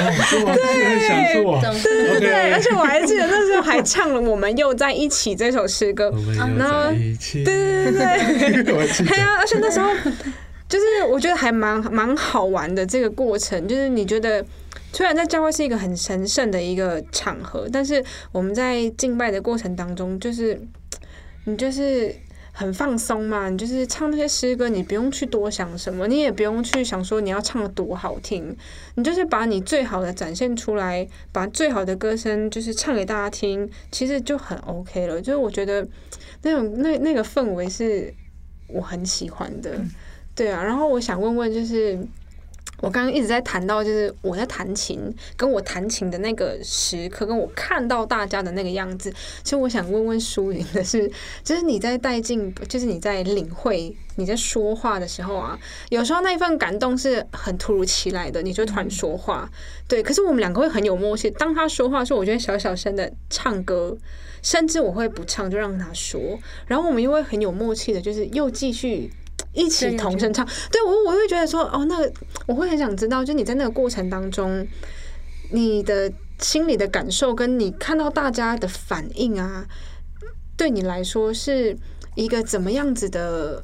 [1.33, 7.43] 对，OK 而且我还记得那时候还唱了《我们又在一起》这首诗歌我，们然又后在一起。
[7.43, 8.73] 对对对对。
[8.73, 9.09] 我记得。
[9.11, 9.91] 对啊，而且那时候
[10.73, 14.43] 就是我觉得还蛮蛮好玩的这个过程，就是你觉得
[14.91, 20.59] 虽然在教会是一个很神圣的一个场合，但是我们在敬拜的过程当中，就是
[21.45, 22.15] 你就是。
[22.55, 28.55] 很放松嘛，你就是唱那些诗歌，你不用去多想什么，你也不用去想说你要唱的多好听，
[28.93, 35.19] 你就是把你最好的展现出来，把最好的歌声就是唱给大家听，其实就很 OK 了。
[35.19, 35.83] 就是我觉得
[36.43, 38.13] 那种那那个氛围是
[38.67, 39.71] 我很喜欢的，
[40.35, 40.63] 对啊。
[40.63, 41.97] 然后我想问问，就是
[42.81, 44.99] 我刚刚一直在谈到，就是我在弹琴，
[45.37, 49.09] 跟我弹琴的那个时刻，跟我看到大家的那个样子。
[49.43, 51.09] 其实我想问问舒云的是，
[51.43, 55.57] 就是你在带进，就是你在领会，你在说话的时候啊，
[55.89, 59.49] 有时候那一份感动是很突如其来的，你就突然说话，
[59.87, 60.03] 对。
[60.03, 63.95] 可是我们两个会很有默契，当他说话的时候，我就会小小声的唱歌，
[64.41, 66.19] 甚至我会不唱就让他说，
[66.67, 69.09] 然后我们又会很有默契的，就是又继续。
[69.53, 72.11] 一起同声唱，对我我会觉得说，哦，那个
[72.47, 74.67] 我会很想知道，就你在那个过程当中，
[75.51, 79.65] 你的心里的感受，跟你看到大家的反应啊，
[80.57, 81.77] 对你来说是
[82.15, 83.63] 一个怎么样子的？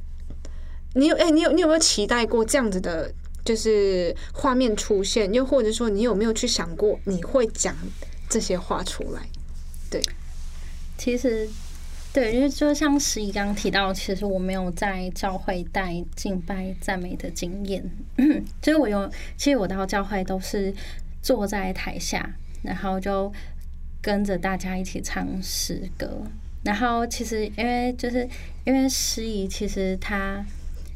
[0.95, 3.13] 你有哎、你有你有没有期待过这样子的，
[3.45, 5.31] 就是画面出现？
[5.31, 7.75] 又或者说，你有没有去想过你会讲
[8.27, 9.29] 这些话出来？
[9.91, 10.01] 对
[10.97, 11.47] 其实，
[12.20, 17.82] 对，因为就像十一刚刚提到，其实我没有在教会带敬拜赞美的经验，
[18.61, 20.74] 就是我有，其实我到教会都是
[21.22, 22.30] 坐在台下，
[22.61, 23.32] 然后就
[24.01, 26.22] 跟着大家一起唱诗歌。
[26.61, 28.28] 然后其实因为就是
[28.65, 30.45] 因为诗怡，其实他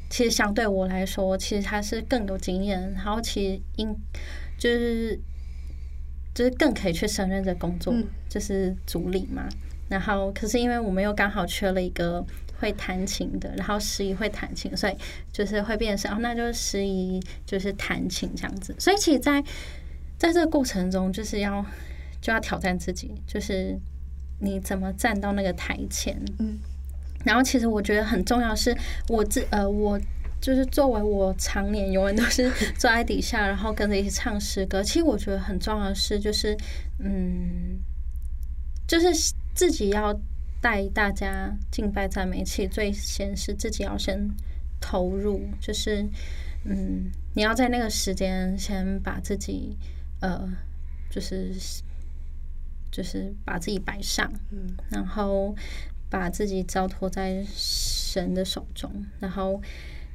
[0.10, 3.96] 其实相对我来说，其实他是更有经验，然后其实应
[4.58, 5.18] 就是
[6.36, 9.48] 就是更可以去胜任这工作，嗯就是主理嘛。
[9.94, 12.26] 然后可是因为我们又刚好缺了一个
[12.60, 14.98] 会弹琴的，然后十一会弹琴，所以
[15.32, 18.76] 就是会变成哦，那就是诗怡就是弹琴这样子。
[18.80, 19.42] 所以其实在，
[20.18, 21.64] 在这个过程中，就是要
[22.20, 23.78] 就要挑战自己，就是
[24.40, 26.58] 你怎么站到那个台前，嗯。
[27.24, 28.76] 然后其实我觉得很重要是，
[29.08, 30.00] 我自呃我。
[30.44, 34.84] 就是作为我常年永远都是坐在底下，然后跟着一起唱诗歌。
[34.84, 36.54] 其实我觉得很重要的是，就是
[37.00, 37.80] 嗯，
[38.86, 40.14] 就是自己要
[40.62, 44.30] 带大家敬拜赞美，其最先是自己要先
[44.80, 46.08] 投入，就是
[46.66, 49.78] 嗯，你要在那个时间先把自己
[50.22, 50.50] 呃，
[51.10, 51.52] 就是
[52.92, 55.56] 就是把自己摆上，嗯，然后
[56.10, 59.62] 把自己交托在神的手中，然后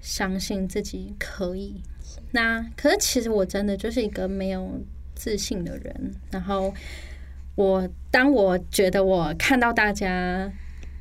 [0.00, 1.82] 相信自己可以。
[2.30, 4.80] 那可是其实我真的就是一个没有
[5.14, 6.72] 自信的人，然后
[7.58, 10.48] 我当我觉得我看到大家，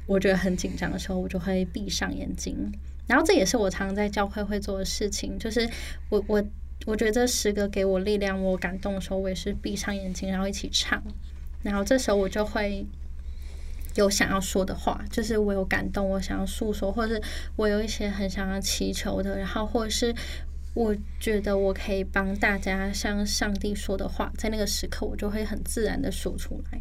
[0.08, 2.72] 我觉得很紧张的时候，我就会闭上眼睛。
[3.06, 5.70] 然后这也是我常常在教会会做的事情，就是
[6.10, 6.44] 我我
[6.88, 11.00] 我觉得这诗歌给我力量，我感动的时候，我也是闭上眼睛，然后一起唱。
[11.62, 12.84] 然后这时候我就会
[13.94, 17.22] 有想要说的话，就是我有感动，我想要诉说，或者是
[17.56, 20.12] 我有一些很想要祈求的，然后或者是
[20.78, 26.80] 我觉得我可以帮大家向上帝说的话，在那个时刻我就会很自然的说出来。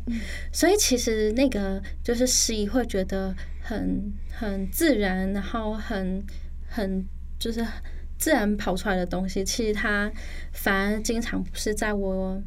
[0.53, 6.23] 所以其实那个就是诗意会觉得很很自然，然后很
[6.69, 7.03] 很
[7.39, 7.67] 就是
[8.19, 10.13] 自然跑出来的东西，其实它
[10.53, 12.43] 反而经常不是在我。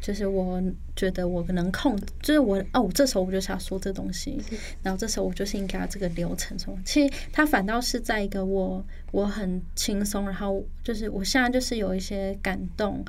[0.00, 0.62] 就是我
[0.96, 4.40] 觉得我能控，就是我哦，这时候我就是要说这东西，
[4.82, 6.78] 然后这时候我就是应该要这个流程什么。
[6.84, 13.04] 其实它反倒是在一个我我很轻松，然后就是我现在就是有一些感动，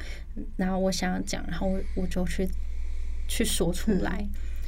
[0.57, 2.47] 然后我想要讲，然后我我就去
[3.27, 4.27] 去说出来。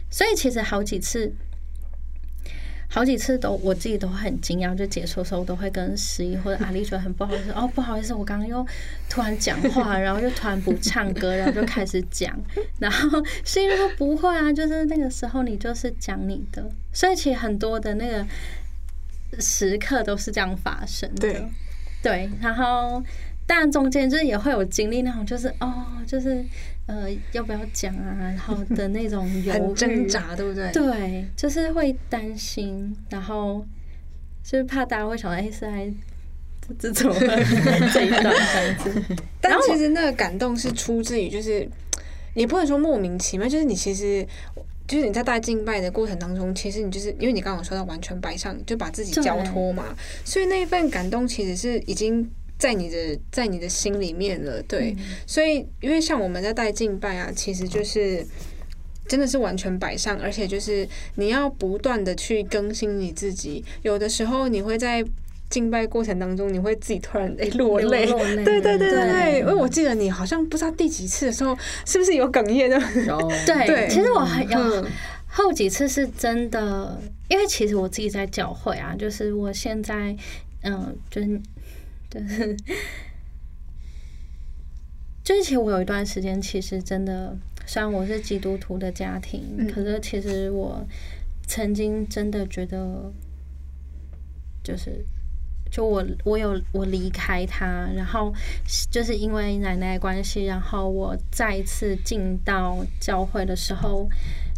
[0.10, 1.32] 所以其实好几次。
[2.94, 8.64] 好几次都我自己都很惊讶，就解说的时候都会跟十一或者阿丽说很不好意思哦，不好意思，我刚刚又
[9.10, 12.40] 突然讲话，然后又突然不唱歌，然后就开始讲，
[12.78, 16.64] 然后十一说不会啊，就是那个时候你就是讲你的，
[16.94, 18.24] 所以其实很多的那个
[19.40, 21.50] 时刻都是这样发生的，
[22.04, 23.04] 对，然后
[23.48, 26.46] 但中间就是也会有经历那种就是哦，就是
[26.86, 30.70] 呃要不要讲啊，然后的那种犹很豫挣扎，对不对？
[30.72, 33.66] 对，就是会担心，然后
[34.44, 35.90] 就是怕大家会想到，哎、是来
[36.68, 37.28] 这这怎么会
[37.94, 39.16] 这一段这样子？
[39.40, 41.68] 但其实那个感动是出自于，就是
[42.34, 44.28] 你不能说莫名其妙，就是你其实
[44.86, 52.30] 就是你在带敬拜的过程当中，其实你就是因为你刚刚有说到完全摆上，就把自己交托嘛，所以那一份感动其实是已经。
[52.64, 54.96] 在你的在你的心里面了，对，
[55.28, 58.26] 所以因为像我们在带敬拜啊，其实就是
[59.06, 65.04] 真的是完全摆上，而且就是你要不断的去更新你自己，有的时候你会在
[65.50, 71.54] 敬拜过程当中，你会自己突然诶、落泪，落泪 对对对对对，因为我记得你好像不知道第几次的时候，
[71.86, 72.80] 是不是有哽咽的？
[73.46, 74.86] 对，对其实我还有嗯
[75.28, 76.98] 后几次是真的，
[77.28, 80.16] 因为其实我自己在教会啊，就是我现在
[80.62, 81.42] 嗯，就是就是。
[85.24, 89.72] 就是其实我有一段时间，其实真的，虽然我是基督徒的家庭，嗯。
[89.72, 90.86] 可是其实我
[91.48, 93.10] 曾经真的觉得，
[94.62, 95.06] 就是
[95.72, 98.34] 就我我有我离开他，然后
[98.92, 104.10] 就是因为奶奶的关系，然后我再一次进到教会的时候，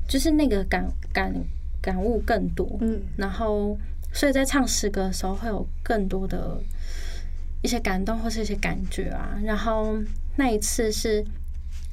[0.08, 1.32] 就是那个感感
[1.80, 3.78] 感悟更多，嗯，然后
[4.12, 6.60] 所以在唱诗歌的时候会有更多的
[7.66, 9.36] 一些感动或是一些感觉啊。
[9.44, 9.98] 然后
[10.38, 11.26] 那一次是，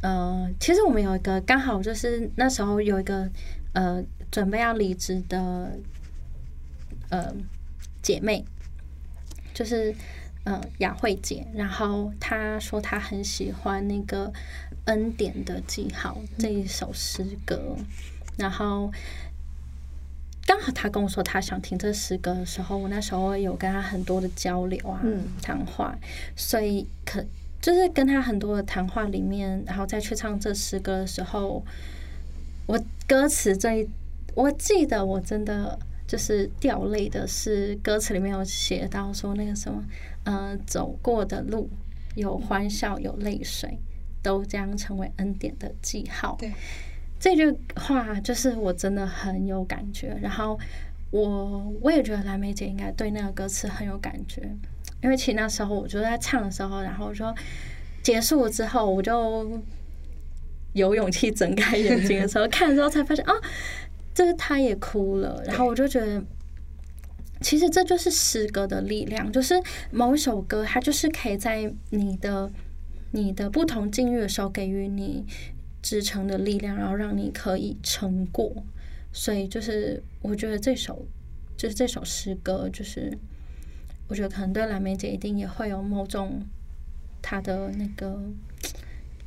[0.03, 3.27] 呃，其实我们有一个刚好就是那时候有一个
[3.73, 5.79] 呃准备要离职的
[7.09, 7.35] 呃
[8.03, 8.45] 姐妹，
[9.55, 9.95] 就是
[10.45, 14.31] 呃雅慧姐，然后她说她很喜欢那个
[14.85, 17.77] 恩典的记号这一首诗歌，
[18.37, 18.93] 然后
[20.63, 25.93] 刚好她跟我说他想听这诗歌的时候，我那时候有跟他很多的交流啊，嗯谈话，
[26.37, 27.21] 所以可
[27.61, 31.65] 就是跟他很多的谈话里面，然后再去唱这诗歌的时候，
[32.67, 33.89] 我歌词最，
[34.37, 39.85] 我记得我真的就是掉泪的是歌词里面有写到说那个什么，
[40.23, 41.69] 呃，走过的路
[42.15, 43.77] 有欢笑有泪水，
[44.23, 46.37] 都将成为恩典的记号。
[46.39, 46.53] 对，
[47.23, 50.59] 这句话就是我真的很有感觉，然后
[51.13, 54.43] 我我也觉得蓝莓姐应该对那个歌词很有感觉，
[55.05, 57.33] 因为其实那时候我就在唱的时候，然后说
[58.03, 59.63] 结束了之后，我就
[60.73, 63.33] 有勇气睁开眼睛的时候，看的时候才发现啊，
[64.13, 66.21] 这个他也哭了，然后我就觉得。
[67.41, 69.61] 其实这就是诗歌的力量，就是
[69.91, 72.49] 某一首歌，它就是可以在你的
[73.11, 75.27] 你的不同境遇的时候，给予你
[75.83, 78.65] 支撑的力量，然后让你可以撑过。
[79.13, 81.07] 所以就是我觉得这首
[81.57, 83.19] 就是这首诗歌，就是
[84.09, 86.43] 我觉得可能对蓝莓姐一定也会有某种
[87.21, 88.23] 她的那个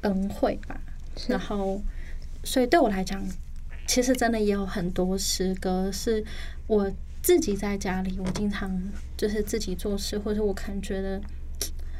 [0.01, 0.81] 恩惠吧。
[1.27, 1.79] 然后，
[2.43, 3.23] 所以对我来讲，
[3.87, 6.23] 其实真的也有很多诗歌是
[6.67, 6.91] 我
[7.21, 8.81] 自己在家里，我经常
[9.15, 11.21] 就是自己做事，或者我可能觉得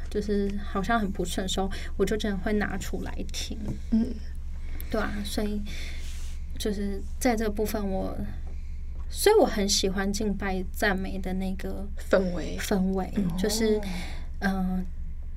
[0.09, 3.57] 就是好像很不顺的时候，我就真的会拿出来听。
[3.91, 4.07] 嗯，
[4.89, 5.61] 对啊，所以
[6.57, 8.17] 就是在这部分我，
[9.09, 12.57] 所以我很喜欢敬拜赞美的那个氛围。
[12.59, 13.79] 氛围，就是
[14.39, 14.85] 嗯、呃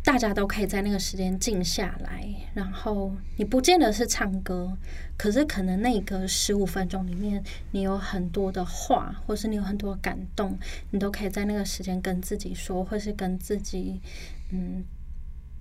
[0.04, 2.24] 大家都可以在那个时间静下来，
[2.54, 4.74] 然后你不见得是唱歌，
[5.18, 7.42] 可是可能那个十五分钟里面，
[7.72, 10.58] 你有很多的话，或是你有很多感动，
[10.92, 14.00] 你都可以在那个时间跟自己说，或是跟自己，
[14.50, 14.82] 嗯，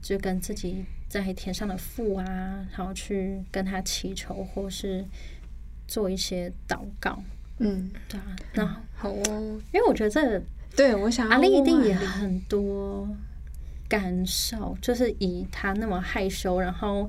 [0.02, 2.26] 就跟自己在天上的父啊，
[2.76, 5.04] 然后去跟他祈求，或是
[5.88, 7.22] 做一些祷告，
[7.60, 9.62] 嗯，对啊，然后好哦。
[9.72, 10.42] 因为我觉得这
[10.76, 13.08] 对，我想阿丽一定也很多
[13.88, 17.08] 感受，就是以他那么害羞，然后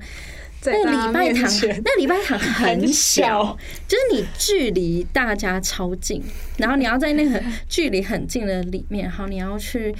[0.61, 1.43] 在礼拜堂，
[1.83, 6.23] 那礼拜堂很很小小，就是你距离大家超近，
[6.57, 9.93] 然后你要在那个距离很近的里面，然后你要去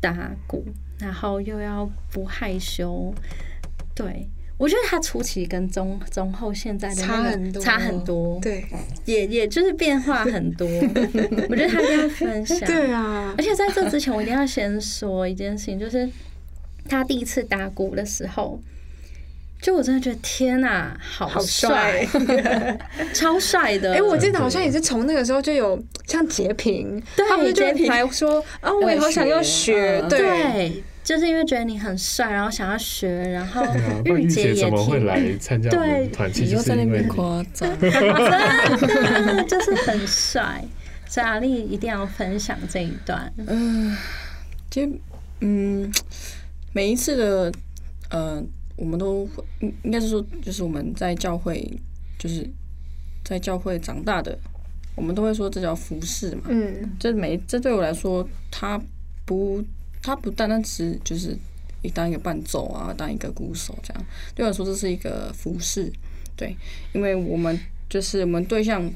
[0.00, 0.64] 打鼓，
[0.98, 3.12] 然后又要不害羞，
[3.94, 4.28] 对。
[4.58, 8.64] 我觉得他初期跟中中后现在的差很多，差很多，，对。
[9.04, 10.66] 也也就是变化很多。
[11.50, 13.34] 我觉得他一定要分享，对啊。
[13.36, 16.08] 而，且在这之前，我一定要先说一件事情，就是
[16.88, 18.58] 他第一次打鼓的时候，
[19.60, 22.78] 就我真的觉得天哪、好好帅帅，
[23.12, 23.94] 超帅的。
[23.94, 33.64] 哎、我记得好像也是从那个时候就有像截屏，对他们就截屏还说啊，我也好想要学，嗯对，对，就是因为觉得你很帅，然后想要学，然后
[34.04, 36.30] 玉玉姐也姐怎么会来参加对团？
[36.48, 37.90] 又在那边因为夸张， 真
[39.26, 40.62] 的就是很帅。
[41.08, 43.32] 所以阿丽一定要分享这一段。
[43.46, 43.96] 嗯，
[44.70, 44.90] 其实
[45.40, 45.90] 嗯，
[46.72, 47.52] 每一次的
[48.10, 48.42] 呃，
[48.76, 51.66] 我们都会应应该是说，就是我们在教会，
[52.18, 52.48] 就是
[53.24, 54.38] 在教会长大的，
[54.94, 56.42] 我们都会说这叫服饰嘛。
[56.48, 58.80] 嗯，这每这对我来说，它
[59.24, 59.64] 不，
[60.02, 61.36] 它不单单只是就是
[61.82, 64.04] 你当一个伴奏啊，当一个鼓手这样，
[64.34, 65.90] 对我来说这是一个服饰，
[66.36, 66.56] 对，
[66.92, 67.58] 因为我们
[67.88, 68.88] 就是我们对象，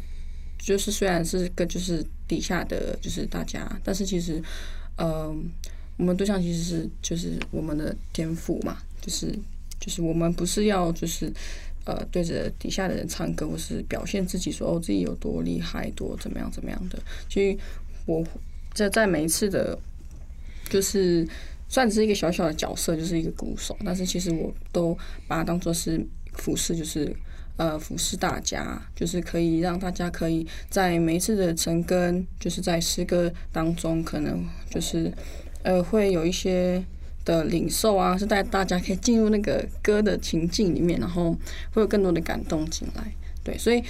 [0.58, 4.42] 就是虽然是个就是底下的就是大家，但是其实，
[4.96, 5.34] 呃，
[5.96, 9.36] 我们对象其实是就是我们的天赋嘛，就是
[9.80, 11.32] 就是我们不是要就是。
[11.86, 16.98] 呃，对着底下的人唱歌，或是表现自己说哦自己有多厉害，多怎么样怎么样的。
[17.26, 17.58] 其实
[18.04, 18.22] 我
[18.74, 19.76] 在在每一次的，
[20.68, 21.26] 就是
[21.70, 27.16] 算是一个小小的角色，就是一个鼓手，但是其实我都把它当做是服侍，就是
[27.56, 35.10] 呃服侍大家，就是可以让大家可以在每一次的成根，就是在诗歌当中，可能就是
[35.62, 36.84] 呃会有一些。
[37.30, 41.36] 的领受啊，是带大家可以进入那个歌的情境里面，然后
[41.72, 43.12] 会有更多的感动进来。
[43.44, 43.82] 对，所以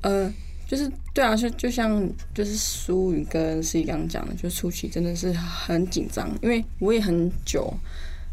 [0.00, 0.32] 呃，
[0.66, 7.72] 就是对啊，就就像就是苏雨跟 C 刚刚讲的，就初期真的是很紧张，因为我也很久，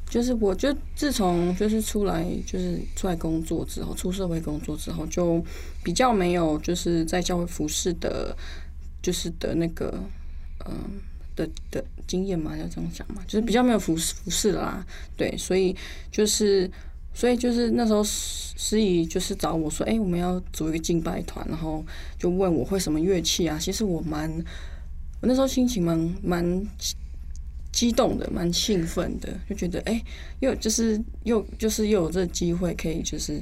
[0.09, 5.43] 就是我就自从就是出来就是出来工作之后，出社会工作之后，就
[5.83, 8.35] 比较没有就是在教会服饰的，
[9.01, 10.03] 就是的那个
[10.65, 10.99] 嗯、
[11.45, 14.85] 的的经验嘛，要这样讲嘛，就是比较没有服服侍了啦，
[15.17, 15.75] 对，所以
[16.11, 16.69] 就是
[17.13, 21.83] 所以就是那时候司司仪就是找我说，哎、我们要组一个敬拜团，然后
[22.17, 23.57] 就问我会什么乐器啊。
[23.59, 24.29] 其实我蛮，
[25.21, 26.95] 我那时候心情蛮蛮激
[27.71, 30.01] 激动的，蛮兴奋的，就觉得哎、
[30.41, 33.41] 又就是又就是又有这个机会可以就是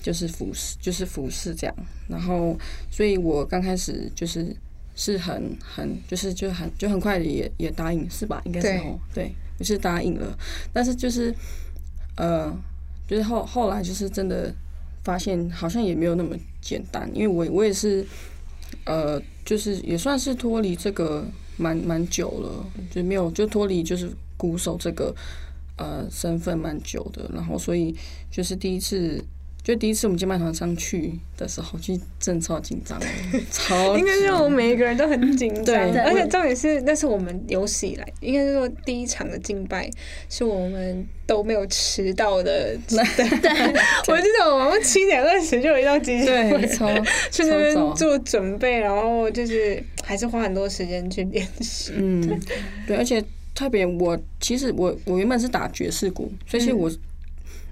[0.00, 1.76] 就是服侍，就是服侍这样。
[2.08, 2.56] 然后，
[2.90, 4.56] 所以我刚开始就是
[4.98, 8.40] 是很很就是就很就很快的也也答应是吧？
[8.46, 10.36] 应该是对哦，对，我是答应了，
[10.72, 11.32] 但是就是
[12.16, 12.50] 呃，
[13.06, 14.50] 就是后后来就是真的
[15.04, 18.04] 发现好像也没有那么简单，因为我我也是
[18.86, 21.24] 呃，就是也算是脱离这个
[21.58, 25.14] 蛮蛮久了，就没有就脱离就是鼓手这个
[25.76, 27.94] 呃身份蛮久的，然后所以
[28.30, 29.22] 就是第一次。
[29.66, 33.00] 就第一次我们接麦团上去的时候，其实真的超紧张，
[33.50, 39.90] 超应该是我们每一个人都很紧张，对而且重点是那是我们有史以来，应该是说第一场的敬拜
[40.30, 42.78] 是我们都没有迟到的。
[42.86, 42.96] 对，
[44.06, 46.88] 我记得我们七点二十就有一道机对会，超
[47.32, 51.92] 去那边做准备，然后就是还是花很多时间去练习。
[51.96, 52.40] 嗯，
[52.86, 53.20] 对，而且
[53.52, 56.88] 特别我其实我我原本是打爵士鼓，所以其实我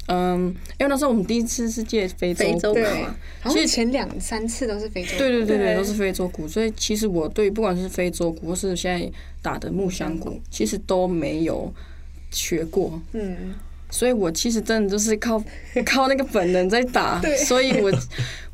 [0.07, 5.17] 嗯因为那时候我们第一次是借非洲非洲鼓对嘛，，好像前两三次都是非洲。
[5.17, 11.73] 对对对对，都是非洲鼓，所以其实我对不管是非洲鼓或是现在打的木箱鼓，其实都没有
[12.31, 13.55] 学过，嗯，
[13.91, 15.43] 所以我其实真的就是靠
[15.87, 17.93] 靠那个本能在打，所以我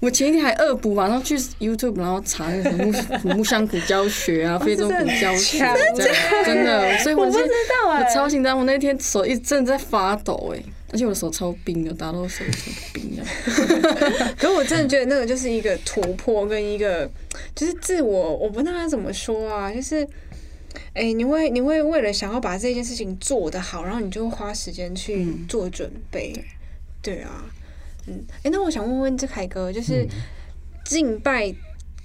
[0.01, 2.93] 我前一天还恶补，晚上去 YouTube 然后查那个木
[3.37, 13.23] 木箱鼓教学啊，非洲鼓教学强这样，真的，所以我是道我超紧张，我那天手一直在发抖哎，而且我的手超冰的，打到手超冰的。
[14.37, 17.11] 可是我真的觉得那个就是一个突破跟一个
[17.55, 20.07] 就是自我，我不知道该怎么说啊，就是。
[20.95, 26.33] 哎、你会你会为了想要把这件事情做得好，然后你就会花时间去嗯做准备。
[27.03, 27.45] 对啊，
[28.07, 30.07] 嗯，哎、那我想问问这凯哥，就是
[30.85, 31.53] 敬拜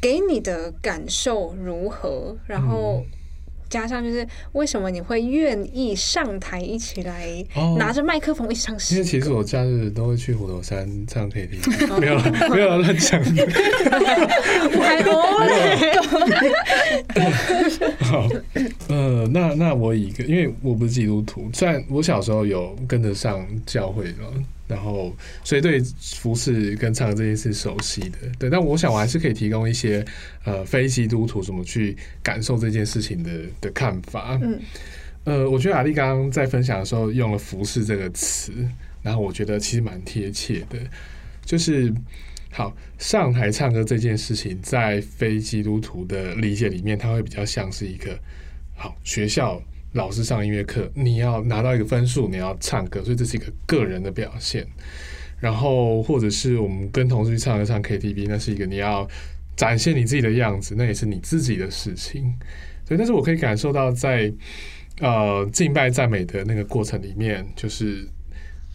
[0.01, 2.36] 给你的感受如何？
[2.47, 3.05] 然后
[3.76, 8.78] 加上就是为什么你会愿意上台一起来哦拿着麦克风一起唱？
[8.91, 13.21] 因为其实我假日都会去虎头山唱 KTV， 没有了，没有了，乱讲。
[14.82, 15.47] 还偶尔
[17.99, 18.30] 好，
[18.88, 24.34] 呃，那那我以一个，因为我不是基督徒，虽然我小时候有跟得上教会了，
[24.68, 25.80] 然后所以对
[26.16, 30.05] 服饰跟唱歌这件事熟悉的，对，但我想我还是可以提供一些
[30.43, 34.39] 呃非基督徒怎么去感受这件事情的的看法。
[34.41, 34.59] 嗯，
[35.24, 38.51] 呃，我觉得阿丽刚刚在分享的时候用了“服饰”这个词，
[39.01, 40.78] 然后我觉得其实蛮贴切的，
[41.43, 41.93] 就是。
[42.51, 48.18] 好，上台唱歌这件事情，在非基督徒的理解里面，它会比较像是一个
[48.74, 49.61] 好学校
[49.96, 54.68] 老师上音乐课，你要拿到一个分数，你要唱歌，所以这是一个个人的表现。
[55.39, 59.08] 然后或者是我们跟同事去唱歌唱 KTV，那是一个你要
[59.56, 62.36] 展现你自己的样子，那也是你自己的事情。
[62.86, 64.32] 对，但是我可以感受到在
[65.00, 68.06] 呃敬拜赞美的那个过程里面，就是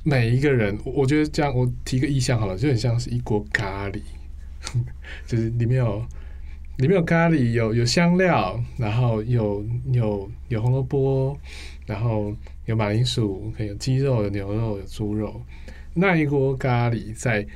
[0.02, 4.00] 每一个人，我觉得这样，我提个意象好了，就很像是一锅咖喱，
[5.28, 6.02] 就是里面有
[6.80, 9.62] 里面有咖喱，有有香料，然后有
[9.92, 11.38] 有有红萝卜，
[11.84, 15.42] 然后有马铃薯，可以有鸡肉、有牛肉、有猪肉，
[15.92, 17.46] 那一锅咖喱在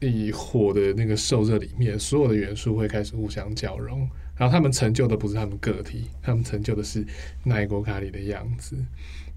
[0.00, 4.06] 以火的那个受热里面，所有的元素会开始互相交融，
[4.36, 7.02] 然后他们成就的不是他们个体，他们成就的是
[7.42, 8.76] 那一锅咖喱的样子。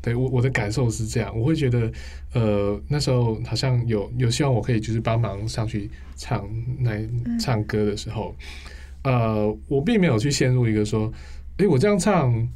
[0.01, 1.89] 对我我的感受是这样，我会觉得，
[2.33, 6.45] 呃，那时候好像有有希望我可以就是帮忙上去唱
[6.79, 6.91] 那
[7.39, 8.35] 唱歌的时候，
[9.03, 11.11] 呃，我并没有去陷入一个说，
[11.57, 12.47] 诶，我这样唱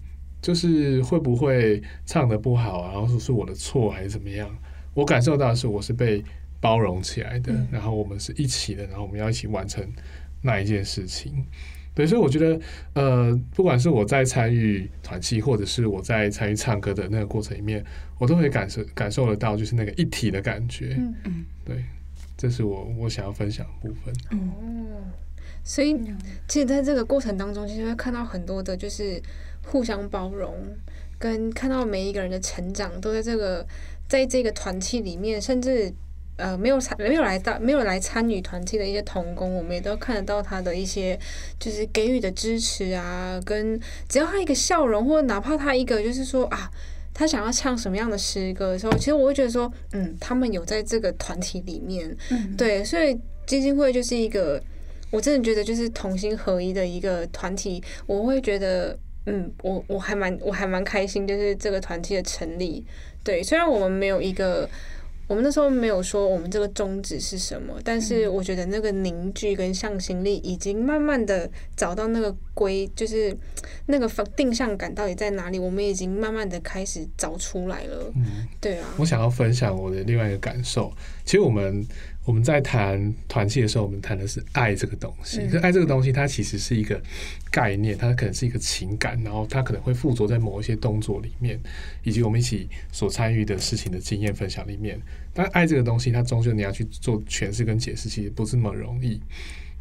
[0.41, 4.49] 就是会不会唱的不好啊，然后说是我的错还是怎么样？
[4.93, 6.23] 我感受到的是我是被
[6.59, 9.87] 包容起来的，然后我们是一起的，然后我们要一起完成
[10.41, 11.45] 那一件事情。
[11.93, 12.59] 对，所以我觉得，
[12.93, 17.83] 呃，不管是我在参与团契，或者是我在参与唱歌的那个过程里面，
[18.19, 20.95] 我都会感受感受得到，就是那个一体的感觉。
[20.97, 21.83] 嗯嗯，对，
[22.37, 24.13] 这是我我想要分享的部分。
[24.29, 24.37] 哦，
[25.67, 25.93] 所以
[26.47, 29.21] 其实在这个过程当中，其实会看到很多的，就是
[29.65, 30.55] 互相包容，
[31.19, 33.67] 跟看到每一个人的成长，都在这个
[34.07, 35.93] 在这个团体里面，甚至
[36.37, 41.19] 呃没有参没有来到没有来参与团契的一些童工，我们也都看得到他的一些
[41.59, 46.71] 就是给予的支持啊，跟只要他一个笑容，或者哪怕他一个就是说啊。
[47.19, 54.61] 他想要唱什么样的诗歌的时候，其实我会觉得说，嗯，他们有在这个团体里面，嗯，对，所以基金会就是一个，
[55.09, 57.83] 我真的觉得就是同心合一的一个团体。
[58.05, 62.85] 我会觉得，嗯，我我还蛮我还蛮开心，就是这个团体的成立。
[63.23, 64.69] 对，虽然我们没有一个，
[65.27, 73.35] 我们那时候没有说我们这个宗旨是什么，但是我觉得那个凝聚跟向心力已经慢慢的找到那个规，就是
[73.87, 78.11] 那个方定向感到底在哪里，我们已经慢慢的开始找出来了。
[78.15, 80.89] 嗯，对啊，我想要分享我的另外一个感受。
[81.25, 81.85] 其实我们
[82.27, 85.39] 我们在谈团契的时候，我们谈的是爱这个东西。
[85.61, 87.01] 爱这个东西，它其实是一个
[87.49, 91.57] 概念，它可能是一个情感，然后它可能会附着在某一些动作里面，
[92.03, 94.99] 以及我们一起所参与的事情的经验分享里面。
[95.33, 99.21] 但爱这个东西，它终究你要去做诠释跟解释，其实不是那么容易。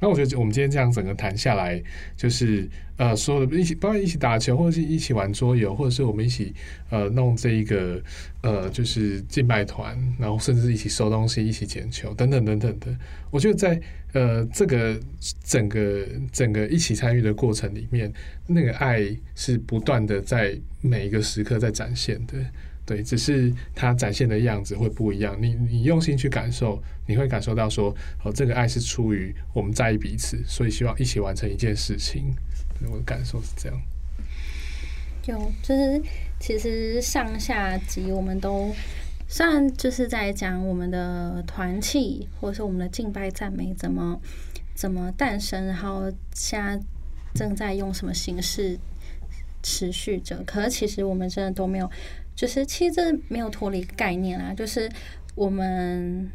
[0.00, 1.82] 那我觉得我们今天这样整个谈下来，
[2.16, 6.52] 就是呃，所有的一起，包括一起打球，或者是一起玩桌游，或者是我们一起
[6.90, 8.02] 呃弄这一个
[8.42, 12.94] 呃，就是敬拜团，然后甚至一起收东西、一起捡球等等等等的。
[13.30, 13.80] 我觉得在
[14.12, 14.98] 呃这个
[15.42, 18.12] 整个整个一起参与的过程里面，
[18.46, 22.34] 那个爱是不断的在每一个时刻在展现的。
[22.86, 25.36] 对，只是它展现的样子会不一样。
[25.40, 32.32] 你你用心去感受，你会感受到说，哦，这个爱是出于我们在意彼此，所以希望一起完成一件事情。
[32.88, 33.78] 我的感受是这样。
[35.26, 36.00] 有，就是
[36.38, 38.72] 其实上下集我们都
[39.26, 44.20] 虽然就是在讲我们的团契，或者是我们的敬拜赞美怎么
[44.76, 46.80] 怎么诞生，然后现在
[47.34, 48.78] 正在用什么形式
[49.64, 51.90] 持续着，可是其实我们真的都没有，
[52.36, 54.88] 就是其实这没有脱离概念啦，就是
[55.34, 56.30] 我们。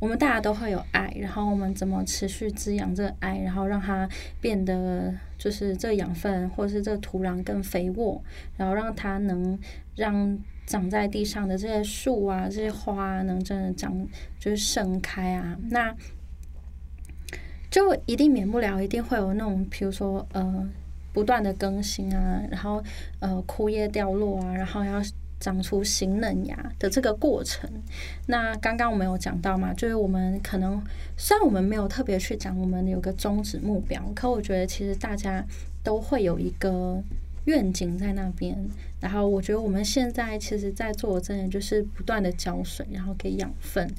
[0.00, 4.08] 我们大家都会有爱，然后我们怎么持续滋养这个爱，然后让它
[4.40, 8.24] 变得就是这养分或者是这土壤更肥沃，
[8.56, 9.58] 然后让它能
[9.96, 13.94] 让长在地上的这些树啊、这些花啊能真的长
[14.38, 15.94] 就是盛开啊，那
[17.70, 20.66] 就一定免不了一定会有那种，比如说呃
[21.12, 22.82] 不断的更新啊，然后
[23.18, 25.02] 呃枯叶掉落啊，然后要
[25.40, 27.68] 长出新嫩芽的这个过程。
[28.26, 30.80] 那刚刚我们有讲到嘛，就是我们可能
[31.16, 35.44] 虽然我们没有特别去讲我们有个终止目标，可我觉得其实大家
[35.82, 37.02] 都会有一个
[37.46, 38.56] 愿景在那边。
[39.00, 43.90] 然后我觉得我们现在其实在做，真的就是不断的浇水，然后给养分，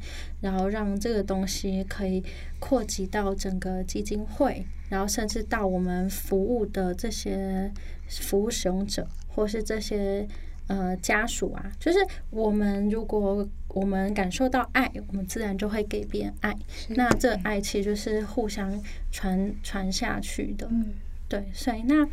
[0.41, 2.23] 然后让这个东西可以
[2.59, 7.71] 扩及到整个基金会，然后甚至到我们服务的这些
[8.07, 10.27] 服务使用者，或是这些
[10.71, 11.99] 呃家属啊，就是
[12.29, 16.55] 我们如果我们感受到爱，我们自然就会给别人爱。
[16.89, 18.71] 那这爱其实就是互相
[19.11, 20.67] 传传下去的。
[20.71, 20.93] 嗯，
[21.27, 22.07] 对，所以那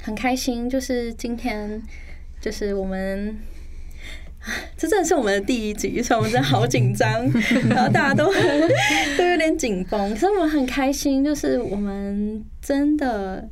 [0.00, 1.82] 很开心，就是今天
[2.40, 3.36] 就是我们。
[4.76, 7.10] 这真的是我们的第一集，所以我们真的好紧张，
[7.68, 8.26] 然后大家都
[9.18, 10.10] 都有点紧绷。
[10.10, 13.48] 可是我们很开心，就是我们真的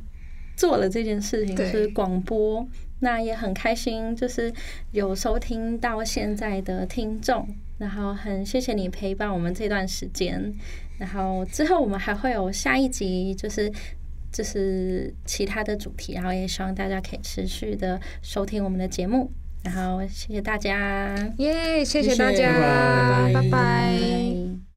[0.55, 2.65] 做了这件事情，就是广播。
[3.05, 4.51] 那也很开心，就是
[4.91, 7.47] 有收听到现在的听众，
[7.77, 10.51] 然后很谢谢你陪伴我们这段时间。
[10.97, 13.71] 然后之后我们还会有下一集，就是
[14.31, 19.29] 就是其他的主题，然后也希望大家可以持续的收听我们的节目。
[19.63, 24.74] 然后谢谢大家，耶、谢谢谢大家，拜拜拜拜拜。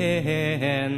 [0.00, 0.95] again.